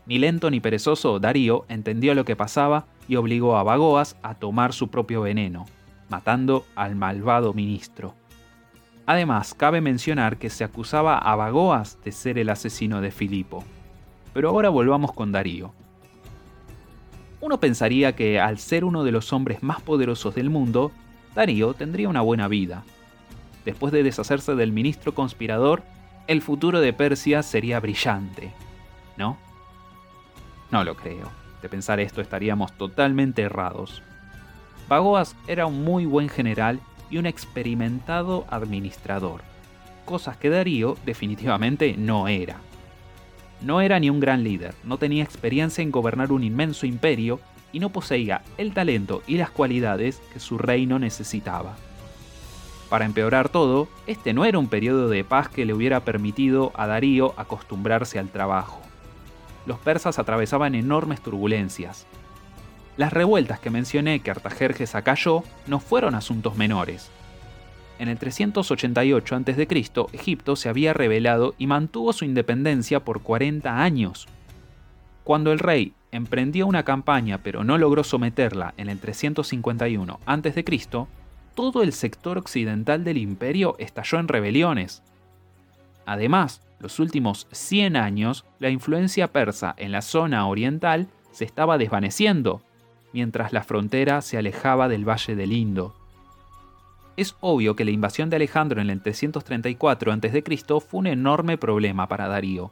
ni 0.05 0.17
lento 0.17 0.49
ni 0.49 0.59
perezoso, 0.59 1.19
Darío 1.19 1.65
entendió 1.69 2.15
lo 2.15 2.25
que 2.25 2.35
pasaba 2.35 2.85
y 3.07 3.15
obligó 3.15 3.57
a 3.57 3.63
Bagoas 3.63 4.17
a 4.23 4.35
tomar 4.35 4.73
su 4.73 4.89
propio 4.89 5.21
veneno, 5.21 5.65
matando 6.09 6.65
al 6.75 6.95
malvado 6.95 7.53
ministro. 7.53 8.13
Además, 9.05 9.53
cabe 9.53 9.81
mencionar 9.81 10.37
que 10.37 10.49
se 10.49 10.63
acusaba 10.63 11.17
a 11.17 11.35
Bagoas 11.35 11.97
de 12.03 12.11
ser 12.11 12.37
el 12.37 12.49
asesino 12.49 13.01
de 13.01 13.11
Filipo. 13.11 13.63
Pero 14.33 14.49
ahora 14.49 14.69
volvamos 14.69 15.11
con 15.13 15.31
Darío. 15.31 15.73
Uno 17.41 17.59
pensaría 17.59 18.15
que 18.15 18.39
al 18.39 18.59
ser 18.59 18.85
uno 18.85 19.03
de 19.03 19.11
los 19.11 19.33
hombres 19.33 19.63
más 19.63 19.81
poderosos 19.81 20.35
del 20.35 20.49
mundo, 20.49 20.91
Darío 21.35 21.73
tendría 21.73 22.07
una 22.07 22.21
buena 22.21 22.47
vida. 22.47 22.83
Después 23.65 23.91
de 23.91 24.03
deshacerse 24.03 24.55
del 24.55 24.71
ministro 24.71 25.13
conspirador, 25.13 25.83
el 26.27 26.41
futuro 26.41 26.79
de 26.79 26.93
Persia 26.93 27.43
sería 27.43 27.79
brillante, 27.79 28.53
¿no? 29.17 29.37
No 30.71 30.85
lo 30.85 30.95
creo. 30.95 31.29
De 31.61 31.69
pensar 31.69 31.99
esto 31.99 32.21
estaríamos 32.21 32.71
totalmente 32.73 33.43
errados. 33.43 34.01
Bagoas 34.87 35.35
era 35.47 35.65
un 35.65 35.83
muy 35.83 36.05
buen 36.05 36.29
general 36.29 36.79
y 37.09 37.17
un 37.17 37.25
experimentado 37.25 38.45
administrador, 38.49 39.41
cosas 40.05 40.37
que 40.37 40.49
Darío 40.49 40.97
definitivamente 41.05 41.95
no 41.97 42.27
era. 42.27 42.57
No 43.61 43.81
era 43.81 43.99
ni 43.99 44.09
un 44.09 44.19
gran 44.19 44.43
líder, 44.43 44.73
no 44.83 44.97
tenía 44.97 45.23
experiencia 45.23 45.81
en 45.81 45.91
gobernar 45.91 46.31
un 46.31 46.43
inmenso 46.43 46.85
imperio 46.85 47.39
y 47.71 47.79
no 47.79 47.89
poseía 47.89 48.41
el 48.57 48.73
talento 48.73 49.21
y 49.27 49.37
las 49.37 49.51
cualidades 49.51 50.21
que 50.33 50.39
su 50.39 50.57
reino 50.57 50.99
necesitaba. 50.99 51.75
Para 52.89 53.05
empeorar 53.05 53.49
todo, 53.49 53.87
este 54.07 54.33
no 54.33 54.45
era 54.45 54.57
un 54.57 54.67
periodo 54.67 55.09
de 55.09 55.23
paz 55.23 55.47
que 55.47 55.65
le 55.65 55.73
hubiera 55.73 56.01
permitido 56.01 56.71
a 56.75 56.87
Darío 56.87 57.33
acostumbrarse 57.37 58.19
al 58.19 58.29
trabajo 58.29 58.81
los 59.65 59.79
persas 59.79 60.19
atravesaban 60.19 60.75
enormes 60.75 61.21
turbulencias. 61.21 62.07
Las 62.97 63.13
revueltas 63.13 63.59
que 63.59 63.69
mencioné 63.69 64.19
que 64.19 64.31
Artajerjes 64.31 64.95
acalló 64.95 65.43
no 65.67 65.79
fueron 65.79 66.15
asuntos 66.15 66.55
menores. 66.55 67.09
En 67.99 68.09
el 68.09 68.17
388 68.17 69.35
a.C., 69.35 69.67
Egipto 70.13 70.55
se 70.55 70.69
había 70.69 70.93
rebelado 70.93 71.53
y 71.57 71.67
mantuvo 71.67 72.13
su 72.13 72.25
independencia 72.25 73.01
por 73.01 73.21
40 73.21 73.81
años. 73.81 74.27
Cuando 75.23 75.51
el 75.51 75.59
rey 75.59 75.93
emprendió 76.11 76.67
una 76.67 76.83
campaña 76.83 77.37
pero 77.37 77.63
no 77.63 77.77
logró 77.77 78.03
someterla 78.03 78.73
en 78.77 78.89
el 78.89 78.99
351 78.99 80.19
a.C., 80.25 80.65
todo 81.53 81.83
el 81.83 81.93
sector 81.93 82.37
occidental 82.37 83.03
del 83.03 83.17
imperio 83.17 83.75
estalló 83.77 84.19
en 84.19 84.27
rebeliones. 84.27 85.03
Además, 86.05 86.61
los 86.81 86.99
últimos 86.99 87.47
100 87.51 87.95
años, 87.95 88.43
la 88.59 88.69
influencia 88.69 89.27
persa 89.27 89.75
en 89.77 89.91
la 89.91 90.01
zona 90.01 90.47
oriental 90.47 91.07
se 91.31 91.45
estaba 91.45 91.77
desvaneciendo, 91.77 92.61
mientras 93.13 93.53
la 93.53 93.63
frontera 93.63 94.21
se 94.21 94.37
alejaba 94.37 94.87
del 94.89 95.07
valle 95.07 95.35
del 95.35 95.53
Indo. 95.53 95.95
Es 97.17 97.35
obvio 97.39 97.75
que 97.75 97.85
la 97.85 97.91
invasión 97.91 98.29
de 98.29 98.37
Alejandro 98.37 98.81
en 98.81 98.89
el 98.89 99.01
334 99.01 100.11
a.C. 100.11 100.43
fue 100.79 100.99
un 100.99 101.07
enorme 101.07 101.57
problema 101.57 102.07
para 102.07 102.27
Darío, 102.27 102.71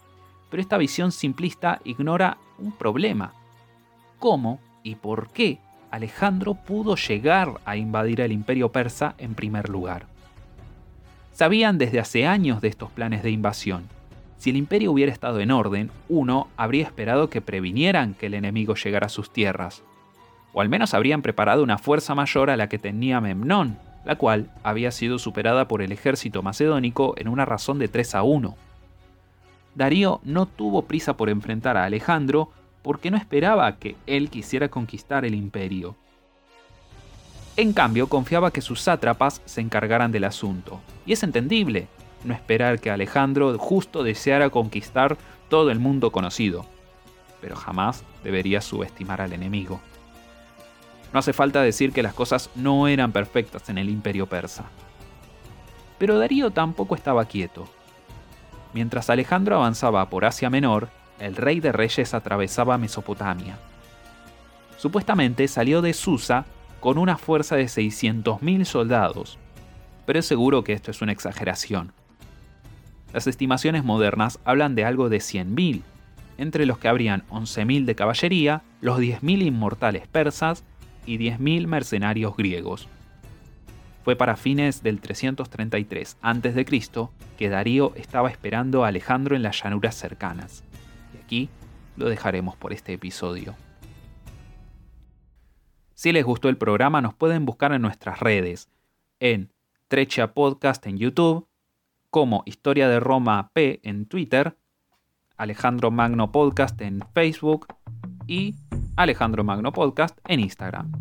pero 0.49 0.61
esta 0.61 0.77
visión 0.77 1.11
simplista 1.11 1.79
ignora 1.83 2.37
un 2.57 2.71
problema. 2.71 3.33
¿Cómo 4.17 4.59
y 4.81 4.95
por 4.95 5.29
qué 5.29 5.59
Alejandro 5.91 6.55
pudo 6.55 6.95
llegar 6.95 7.59
a 7.65 7.77
invadir 7.77 8.21
el 8.21 8.31
imperio 8.31 8.71
persa 8.71 9.13
en 9.19 9.35
primer 9.35 9.69
lugar? 9.69 10.07
Sabían 11.31 11.77
desde 11.77 11.99
hace 11.99 12.25
años 12.25 12.59
de 12.59 12.69
estos 12.69 12.89
planes 12.91 13.23
de 13.23 13.31
invasión. 13.31 13.98
Si 14.39 14.49
el 14.49 14.55
imperio 14.55 14.93
hubiera 14.93 15.11
estado 15.11 15.41
en 15.41 15.51
orden, 15.51 15.91
uno 16.07 16.47
habría 16.55 16.85
esperado 16.85 17.29
que 17.29 17.41
previnieran 17.41 18.13
que 18.13 18.27
el 18.27 18.33
enemigo 18.33 18.73
llegara 18.73 19.07
a 19.07 19.09
sus 19.09 19.31
tierras. 19.31 19.83
O 20.53 20.61
al 20.61 20.69
menos 20.69 20.93
habrían 20.93 21.21
preparado 21.21 21.61
una 21.61 21.77
fuerza 21.77 22.15
mayor 22.15 22.49
a 22.49 22.55
la 22.55 22.69
que 22.69 22.79
tenía 22.79 23.19
Memnón, 23.19 23.77
la 24.05 24.15
cual 24.15 24.49
había 24.63 24.91
sido 24.91 25.19
superada 25.19 25.67
por 25.67 25.81
el 25.81 25.91
ejército 25.91 26.41
macedónico 26.41 27.15
en 27.17 27.27
una 27.27 27.43
razón 27.43 27.79
de 27.79 27.89
3 27.89 28.15
a 28.15 28.23
1. 28.23 28.55
Darío 29.75 30.21
no 30.23 30.45
tuvo 30.45 30.83
prisa 30.83 31.17
por 31.17 31.29
enfrentar 31.29 31.75
a 31.75 31.83
Alejandro 31.83 32.49
porque 32.81 33.11
no 33.11 33.17
esperaba 33.17 33.75
que 33.75 33.97
él 34.07 34.29
quisiera 34.29 34.69
conquistar 34.69 35.25
el 35.25 35.35
imperio. 35.35 35.97
En 37.57 37.73
cambio, 37.73 38.07
confiaba 38.07 38.51
que 38.51 38.61
sus 38.61 38.79
sátrapas 38.79 39.41
se 39.43 39.59
encargaran 39.59 40.13
del 40.13 40.23
asunto. 40.23 40.79
Y 41.05 41.11
es 41.11 41.23
entendible 41.23 41.89
no 42.23 42.33
esperar 42.33 42.79
que 42.79 42.91
Alejandro 42.91 43.57
justo 43.57 44.03
deseara 44.03 44.49
conquistar 44.49 45.17
todo 45.49 45.71
el 45.71 45.79
mundo 45.79 46.11
conocido. 46.11 46.65
Pero 47.41 47.55
jamás 47.55 48.03
debería 48.23 48.61
subestimar 48.61 49.21
al 49.21 49.33
enemigo. 49.33 49.79
No 51.13 51.19
hace 51.19 51.33
falta 51.33 51.61
decir 51.61 51.91
que 51.91 52.03
las 52.03 52.13
cosas 52.13 52.49
no 52.55 52.87
eran 52.87 53.11
perfectas 53.11 53.69
en 53.69 53.77
el 53.77 53.89
imperio 53.89 54.27
persa. 54.27 54.65
Pero 55.97 56.19
Darío 56.19 56.51
tampoco 56.51 56.95
estaba 56.95 57.25
quieto. 57.25 57.67
Mientras 58.73 59.09
Alejandro 59.09 59.55
avanzaba 59.55 60.07
por 60.09 60.25
Asia 60.25 60.49
Menor, 60.49 60.89
el 61.19 61.35
rey 61.35 61.59
de 61.59 61.71
reyes 61.71 62.13
atravesaba 62.13 62.77
Mesopotamia. 62.77 63.57
Supuestamente 64.77 65.47
salió 65.47 65.81
de 65.81 65.93
Susa 65.93 66.45
con 66.79 66.97
una 66.97 67.17
fuerza 67.17 67.55
de 67.55 67.65
600.000 67.65 68.63
soldados, 68.63 69.37
pero 70.05 70.19
es 70.19 70.25
seguro 70.25 70.63
que 70.63 70.73
esto 70.73 70.91
es 70.91 71.01
una 71.01 71.11
exageración. 71.11 71.91
Las 73.13 73.25
estimaciones 73.25 73.83
modernas 73.83 74.39
hablan 74.45 74.75
de 74.75 74.85
algo 74.85 75.09
de 75.09 75.17
100.000, 75.17 75.81
entre 76.37 76.65
los 76.65 76.77
que 76.77 76.87
habrían 76.87 77.23
11.000 77.29 77.85
de 77.85 77.95
caballería, 77.95 78.61
los 78.81 78.99
10.000 78.99 79.41
inmortales 79.43 80.07
persas 80.07 80.63
y 81.05 81.17
10.000 81.17 81.67
mercenarios 81.67 82.37
griegos. 82.37 82.87
Fue 84.03 84.15
para 84.15 84.37
fines 84.37 84.83
del 84.83 85.01
333 85.01 86.17
a.C. 86.21 86.65
que 87.37 87.49
Darío 87.49 87.93
estaba 87.95 88.29
esperando 88.29 88.85
a 88.85 88.87
Alejandro 88.87 89.35
en 89.35 89.43
las 89.43 89.61
llanuras 89.61 89.95
cercanas. 89.95 90.63
Y 91.13 91.23
aquí 91.23 91.49
lo 91.97 92.07
dejaremos 92.09 92.55
por 92.55 92.73
este 92.73 92.93
episodio. 92.93 93.55
Si 95.93 96.13
les 96.13 96.23
gustó 96.23 96.47
el 96.47 96.57
programa, 96.57 97.01
nos 97.01 97.13
pueden 97.13 97.45
buscar 97.45 97.73
en 97.73 97.81
nuestras 97.81 98.21
redes, 98.21 98.69
en 99.19 99.51
Trecha 99.89 100.33
Podcast 100.33 100.85
en 100.87 100.97
YouTube, 100.97 101.48
como 102.09 102.43
Historia 102.45 102.89
de 102.89 102.99
Roma 102.99 103.51
P 103.53 103.79
en 103.83 104.05
Twitter, 104.05 104.57
Alejandro 105.37 105.91
Magno 105.91 106.31
Podcast 106.31 106.79
en 106.81 107.01
Facebook 107.13 107.67
y 108.27 108.55
Alejandro 108.95 109.43
Magno 109.43 109.71
Podcast 109.71 110.17
en 110.27 110.39
Instagram. 110.39 110.91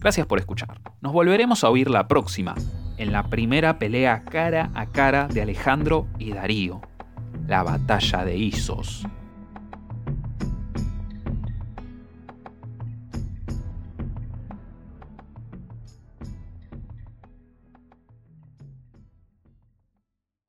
Gracias 0.00 0.26
por 0.26 0.38
escuchar. 0.38 0.80
Nos 1.00 1.12
volveremos 1.12 1.64
a 1.64 1.70
oír 1.70 1.90
la 1.90 2.08
próxima, 2.08 2.54
en 2.96 3.12
la 3.12 3.24
primera 3.24 3.78
pelea 3.78 4.24
cara 4.24 4.70
a 4.74 4.86
cara 4.86 5.28
de 5.28 5.42
Alejandro 5.42 6.06
y 6.18 6.32
Darío, 6.32 6.80
la 7.46 7.62
batalla 7.62 8.24
de 8.24 8.36
Isos. 8.36 9.06